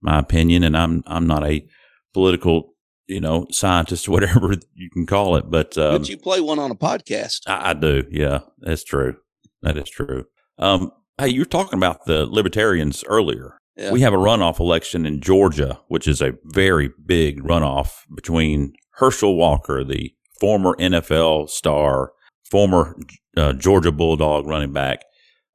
my 0.02 0.18
opinion, 0.18 0.64
and 0.64 0.76
I'm 0.76 1.04
I'm 1.06 1.28
not 1.28 1.44
a 1.44 1.64
political 2.12 2.73
you 3.06 3.20
know 3.20 3.46
scientist, 3.50 4.08
whatever 4.08 4.54
you 4.74 4.90
can 4.90 5.06
call 5.06 5.36
it. 5.36 5.50
But 5.50 5.76
um, 5.78 5.98
but 5.98 6.08
you 6.08 6.16
play 6.16 6.40
one 6.40 6.58
on 6.58 6.70
a 6.70 6.76
podcast. 6.76 7.40
I, 7.46 7.70
I, 7.70 7.72
do. 7.74 8.04
Yeah, 8.10 8.40
that's 8.58 8.84
true. 8.84 9.16
That 9.62 9.76
is 9.76 9.88
true. 9.88 10.26
Um, 10.58 10.90
hey, 11.18 11.28
you 11.28 11.40
were 11.40 11.46
talking 11.46 11.78
about 11.78 12.04
the 12.06 12.26
libertarians 12.26 13.04
earlier. 13.04 13.58
Yeah. 13.76 13.90
We 13.90 14.02
have 14.02 14.12
a 14.12 14.18
runoff 14.18 14.60
election 14.60 15.04
in 15.04 15.20
Georgia, 15.20 15.80
which 15.88 16.06
is 16.06 16.22
a 16.22 16.34
very 16.44 16.90
big 17.04 17.42
runoff 17.42 18.02
between 18.14 18.74
Herschel 18.92 19.36
Walker, 19.36 19.82
the 19.82 20.14
former 20.38 20.76
NFL 20.76 21.48
star 21.48 22.12
former 22.54 22.96
uh, 23.36 23.52
Georgia 23.52 23.90
Bulldog 23.90 24.46
running 24.46 24.72
back, 24.72 25.04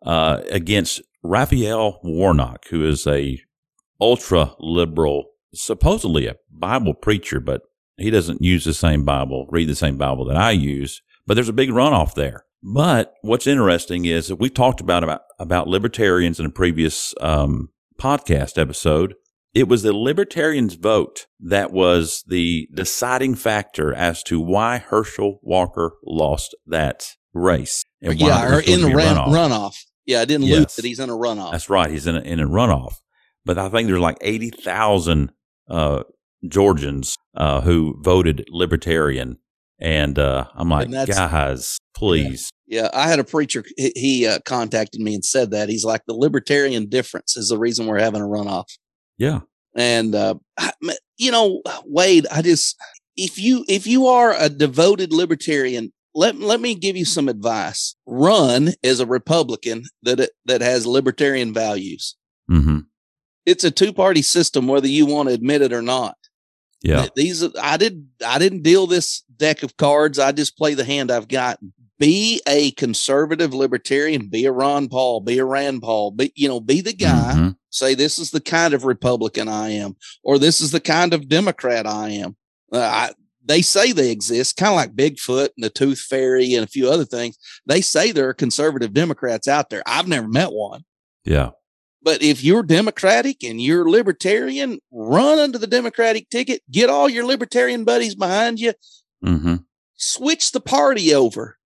uh, 0.05 0.41
against 0.51 1.01
Raphael 1.23 2.01
Warnock, 2.03 2.67
who 2.67 2.85
is 2.85 3.07
a 3.07 3.39
ultra 4.01 4.53
liberal, 4.59 5.28
supposedly 5.53 6.27
a 6.27 6.35
Bible 6.51 6.93
preacher, 6.93 7.39
but 7.39 7.61
he 7.97 8.09
doesn't 8.09 8.41
use 8.41 8.65
the 8.65 8.73
same 8.73 9.03
Bible, 9.03 9.47
read 9.49 9.67
the 9.67 9.75
same 9.75 9.97
Bible 9.97 10.25
that 10.25 10.37
I 10.37 10.51
use. 10.51 11.01
But 11.27 11.35
there's 11.35 11.49
a 11.49 11.53
big 11.53 11.69
runoff 11.69 12.15
there. 12.15 12.45
But 12.61 13.13
what's 13.21 13.47
interesting 13.47 14.05
is 14.05 14.27
that 14.27 14.37
we 14.37 14.49
talked 14.49 14.81
about 14.81 15.03
about, 15.03 15.21
about 15.39 15.67
libertarians 15.67 16.39
in 16.39 16.45
a 16.45 16.51
previous 16.51 17.13
um, 17.21 17.69
podcast 17.99 18.57
episode. 18.57 19.15
It 19.53 19.67
was 19.67 19.81
the 19.81 19.93
libertarians' 19.93 20.75
vote 20.75 21.25
that 21.39 21.71
was 21.71 22.23
the 22.27 22.67
deciding 22.73 23.35
factor 23.35 23.93
as 23.93 24.21
to 24.23 24.39
why 24.39 24.77
Herschel 24.77 25.39
Walker 25.41 25.93
lost 26.05 26.55
that 26.67 27.15
race. 27.33 27.83
And 28.01 28.19
yeah, 28.19 28.47
or 28.47 28.59
in 28.59 28.81
the 28.81 28.89
runoff. 28.89 29.27
runoff. 29.27 29.75
Yeah, 30.05 30.21
I 30.21 30.25
didn't 30.25 30.47
yes. 30.47 30.59
lose 30.59 30.79
it. 30.79 30.85
He's 30.85 30.99
in 30.99 31.09
a 31.09 31.13
runoff. 31.13 31.51
That's 31.51 31.69
right. 31.69 31.89
He's 31.89 32.07
in 32.07 32.15
a, 32.15 32.21
in 32.21 32.39
a 32.39 32.47
runoff. 32.47 32.95
But 33.45 33.57
I 33.57 33.69
think 33.69 33.87
there's 33.87 33.99
like 33.99 34.17
80,000 34.21 35.31
uh, 35.69 36.03
Georgians 36.47 37.15
uh, 37.35 37.61
who 37.61 37.95
voted 38.01 38.45
libertarian. 38.49 39.37
And 39.81 40.19
uh, 40.19 40.45
I'm 40.55 40.69
like, 40.69 40.91
guys, 40.91 41.77
please. 41.95 42.49
Yeah. 42.67 42.81
yeah. 42.81 42.89
I 42.93 43.07
had 43.07 43.19
a 43.19 43.23
preacher, 43.23 43.63
he, 43.77 43.91
he 43.95 44.27
uh, 44.27 44.39
contacted 44.43 44.99
me 44.99 45.15
and 45.15 45.23
said 45.23 45.51
that. 45.51 45.69
He's 45.69 45.85
like, 45.85 46.01
the 46.05 46.13
libertarian 46.13 46.89
difference 46.89 47.37
is 47.37 47.47
the 47.47 47.57
reason 47.57 47.85
we're 47.85 47.99
having 47.99 48.21
a 48.21 48.25
runoff. 48.25 48.65
Yeah. 49.17 49.41
And, 49.75 50.15
uh, 50.15 50.35
you 51.17 51.31
know, 51.31 51.61
Wade, 51.85 52.27
I 52.29 52.41
just, 52.41 52.75
if 53.15 53.39
you, 53.39 53.63
if 53.69 53.87
you 53.87 54.07
are 54.07 54.33
a 54.37 54.49
devoted 54.49 55.13
libertarian, 55.13 55.93
let, 56.13 56.35
let 56.35 56.59
me 56.59 56.75
give 56.75 56.97
you 56.97 57.05
some 57.05 57.29
advice. 57.29 57.95
Run 58.05 58.73
as 58.83 58.99
a 58.99 59.05
Republican 59.05 59.83
that, 60.03 60.29
that 60.45 60.61
has 60.61 60.85
libertarian 60.85 61.53
values. 61.53 62.17
Mm-hmm. 62.51 62.79
It's 63.45 63.63
a 63.63 63.71
two 63.71 63.93
party 63.93 64.21
system, 64.21 64.67
whether 64.67 64.87
you 64.87 65.05
want 65.05 65.29
to 65.29 65.35
admit 65.35 65.61
it 65.61 65.73
or 65.73 65.81
not. 65.81 66.15
Yeah. 66.81 67.07
These, 67.15 67.43
I 67.57 67.77
did, 67.77 68.07
I 68.25 68.39
didn't 68.39 68.63
deal 68.63 68.87
this 68.87 69.21
deck 69.35 69.63
of 69.63 69.77
cards. 69.77 70.17
I 70.19 70.31
just 70.31 70.57
play 70.57 70.73
the 70.75 70.85
hand 70.85 71.11
I've 71.11 71.27
got, 71.27 71.59
be 71.97 72.41
a 72.47 72.71
conservative 72.71 73.53
libertarian, 73.53 74.27
be 74.29 74.45
a 74.45 74.51
Ron 74.51 74.87
Paul, 74.87 75.19
be 75.19 75.37
a 75.39 75.45
Rand 75.45 75.81
Paul, 75.81 76.11
be, 76.11 76.31
you 76.35 76.47
know, 76.47 76.61
be 76.61 76.79
the 76.79 76.93
guy, 76.93 77.33
mm-hmm. 77.35 77.49
say, 77.69 77.95
this 77.95 78.17
is 78.17 78.31
the 78.31 78.39
kind 78.39 78.73
of 78.73 78.85
Republican 78.85 79.49
I 79.49 79.71
am, 79.71 79.97
or 80.23 80.39
this 80.39 80.61
is 80.61 80.71
the 80.71 80.79
kind 80.79 81.13
of 81.13 81.27
Democrat 81.27 81.85
I 81.85 82.09
am. 82.11 82.37
Uh, 82.71 82.79
I, 82.79 83.11
they 83.43 83.61
say 83.61 83.91
they 83.91 84.11
exist, 84.11 84.57
kind 84.57 84.69
of 84.69 84.75
like 84.75 84.95
Bigfoot 84.95 85.49
and 85.57 85.63
the 85.63 85.69
Tooth 85.69 85.99
Fairy 85.99 86.53
and 86.53 86.63
a 86.63 86.69
few 86.69 86.89
other 86.89 87.05
things. 87.05 87.37
They 87.65 87.81
say 87.81 88.11
there 88.11 88.29
are 88.29 88.33
conservative 88.33 88.93
Democrats 88.93 89.47
out 89.47 89.69
there. 89.69 89.83
I've 89.85 90.07
never 90.07 90.27
met 90.27 90.51
one. 90.51 90.83
Yeah. 91.25 91.49
But 92.01 92.23
if 92.23 92.43
you're 92.43 92.63
Democratic 92.63 93.43
and 93.43 93.61
you're 93.61 93.89
libertarian, 93.89 94.79
run 94.91 95.37
under 95.37 95.57
the 95.57 95.67
Democratic 95.67 96.29
ticket, 96.29 96.61
get 96.71 96.89
all 96.89 97.09
your 97.09 97.25
libertarian 97.25 97.83
buddies 97.83 98.15
behind 98.15 98.59
you, 98.59 98.73
mm-hmm. 99.23 99.55
switch 99.95 100.51
the 100.51 100.61
party 100.61 101.13
over 101.13 101.59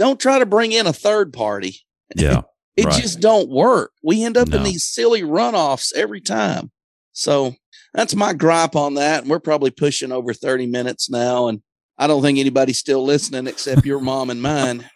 don't 0.00 0.18
try 0.18 0.38
to 0.38 0.46
bring 0.46 0.72
in 0.72 0.86
a 0.86 0.94
third 0.94 1.30
party. 1.30 1.76
Yeah. 2.16 2.42
it 2.76 2.86
right. 2.86 3.02
just 3.02 3.20
don't 3.20 3.50
work. 3.50 3.92
We 4.02 4.24
end 4.24 4.38
up 4.38 4.48
no. 4.48 4.56
in 4.56 4.62
these 4.62 4.88
silly 4.88 5.20
runoffs 5.20 5.94
every 5.94 6.22
time. 6.22 6.70
So 7.12 7.54
that's 7.92 8.14
my 8.14 8.32
gripe 8.32 8.74
on 8.76 8.94
that. 8.94 9.22
And 9.22 9.30
we're 9.30 9.40
probably 9.40 9.70
pushing 9.70 10.10
over 10.10 10.32
30 10.32 10.66
minutes 10.66 11.10
now. 11.10 11.48
And 11.48 11.60
I 11.98 12.06
don't 12.06 12.22
think 12.22 12.38
anybody's 12.38 12.78
still 12.78 13.04
listening 13.04 13.46
except 13.46 13.84
your 13.84 14.00
mom 14.00 14.30
and 14.30 14.40
mine. 14.40 14.88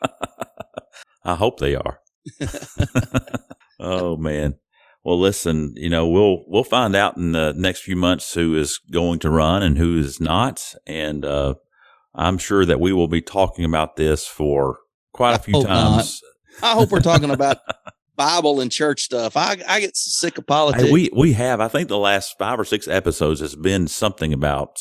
I 1.25 1.35
hope 1.35 1.61
they 1.61 1.75
are. 1.75 1.99
oh 3.79 4.17
man. 4.17 4.55
Well, 5.05 5.21
listen, 5.21 5.75
you 5.77 5.90
know, 5.90 6.09
we'll 6.09 6.45
we'll 6.47 6.64
find 6.64 6.97
out 6.97 7.19
in 7.19 7.33
the 7.33 7.53
next 7.55 7.83
few 7.83 7.95
months 7.95 8.33
who 8.33 8.57
is 8.57 8.79
going 8.90 9.19
to 9.21 9.31
run 9.31 9.62
and 9.62 9.77
who 9.77 9.99
is 9.99 10.19
not, 10.19 10.75
and 10.87 11.27
uh, 11.27 11.55
I'm 12.14 12.38
sure 12.38 12.64
that 12.64 12.81
we 12.81 12.93
will 12.95 13.09
be 13.09 13.21
talking 13.21 13.67
about 13.67 13.97
this 13.97 14.27
for 14.27 14.79
quite 15.12 15.35
a 15.35 15.43
few 15.43 15.62
times. 15.62 16.23
Not. 16.62 16.71
I 16.71 16.75
hope 16.75 16.90
we're 16.90 17.01
talking 17.01 17.31
about 17.31 17.59
Bible 18.17 18.61
and 18.61 18.73
church 18.73 19.03
stuff. 19.03 19.37
I 19.37 19.59
I 19.69 19.81
get 19.81 19.95
sick 19.95 20.38
of 20.38 20.47
politics. 20.47 20.85
Hey, 20.85 20.93
we 20.93 21.11
we 21.14 21.35
have. 21.35 21.61
I 21.61 21.69
think 21.69 21.88
the 21.88 21.99
last 21.99 22.38
five 22.38 22.59
or 22.59 22.64
six 22.64 22.88
episodes 22.88 23.40
has 23.40 23.57
been 23.57 23.88
something 23.88 24.33
about 24.33 24.81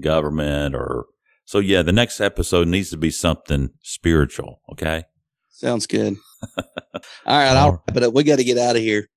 government 0.00 0.74
or 0.74 1.06
so. 1.46 1.60
Yeah, 1.60 1.80
the 1.80 1.92
next 1.92 2.20
episode 2.20 2.68
needs 2.68 2.90
to 2.90 2.98
be 2.98 3.10
something 3.10 3.70
spiritual. 3.82 4.60
Okay, 4.70 5.04
sounds 5.48 5.86
good. 5.86 6.16
All 6.56 7.38
right, 7.38 7.56
I'll 7.56 7.82
wrap 7.86 7.96
it 7.96 8.02
up. 8.02 8.12
We 8.12 8.24
got 8.24 8.36
to 8.36 8.44
get 8.44 8.58
out 8.58 8.76
of 8.76 8.82
here. 8.82 9.08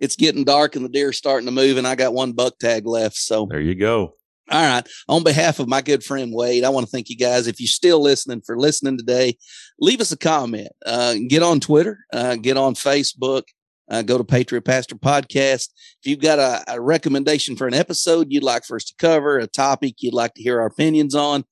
It's 0.00 0.16
getting 0.16 0.44
dark 0.44 0.76
and 0.76 0.84
the 0.84 0.88
deer 0.88 1.12
starting 1.12 1.46
to 1.46 1.52
move, 1.52 1.76
and 1.76 1.86
I 1.86 1.94
got 1.94 2.14
one 2.14 2.32
buck 2.32 2.58
tag 2.58 2.86
left. 2.86 3.16
So 3.16 3.46
there 3.50 3.60
you 3.60 3.74
go. 3.74 4.14
All 4.48 4.62
right. 4.62 4.86
On 5.08 5.24
behalf 5.24 5.58
of 5.58 5.66
my 5.66 5.82
good 5.82 6.04
friend 6.04 6.32
Wade, 6.32 6.62
I 6.62 6.68
want 6.68 6.86
to 6.86 6.90
thank 6.90 7.08
you 7.08 7.16
guys. 7.16 7.48
If 7.48 7.60
you're 7.60 7.66
still 7.66 8.00
listening 8.00 8.42
for 8.46 8.56
listening 8.56 8.96
today, 8.96 9.36
leave 9.80 10.00
us 10.00 10.12
a 10.12 10.16
comment. 10.16 10.68
Uh, 10.84 11.16
get 11.28 11.42
on 11.42 11.58
Twitter, 11.58 11.98
uh, 12.12 12.36
get 12.36 12.56
on 12.56 12.74
Facebook, 12.74 13.42
uh, 13.90 14.02
go 14.02 14.18
to 14.18 14.24
Patriot 14.24 14.62
Pastor 14.62 14.94
Podcast. 14.94 15.70
If 16.00 16.06
you've 16.10 16.20
got 16.20 16.38
a, 16.38 16.74
a, 16.74 16.80
recommendation 16.80 17.56
for 17.56 17.66
an 17.66 17.74
episode 17.74 18.28
you'd 18.30 18.42
like 18.42 18.64
for 18.64 18.76
us 18.76 18.84
to 18.84 18.94
cover, 18.98 19.38
a 19.38 19.46
topic 19.46 19.96
you'd 19.98 20.14
like 20.14 20.34
to 20.34 20.42
hear 20.42 20.60
our 20.60 20.66
opinions 20.66 21.14
on, 21.14 21.44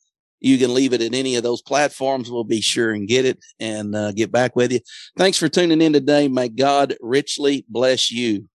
you 0.44 0.59
can 0.59 0.74
leave 0.74 0.92
it 0.92 1.02
at 1.02 1.14
any 1.14 1.37
of 1.37 1.42
those 1.42 1.62
platforms. 1.62 2.30
We'll 2.30 2.44
be 2.44 2.61
sure 2.61 2.92
and 2.92 3.09
get 3.09 3.24
it 3.24 3.38
and 3.59 3.94
uh, 3.96 4.12
get 4.12 4.30
back 4.30 4.54
with 4.54 4.72
you. 4.72 4.80
Thanks 5.16 5.38
for 5.38 5.48
tuning 5.48 5.80
in 5.80 5.92
today. 5.92 6.28
May 6.28 6.48
God 6.48 6.96
richly 7.00 7.64
bless 7.68 8.11
you. 8.11 8.48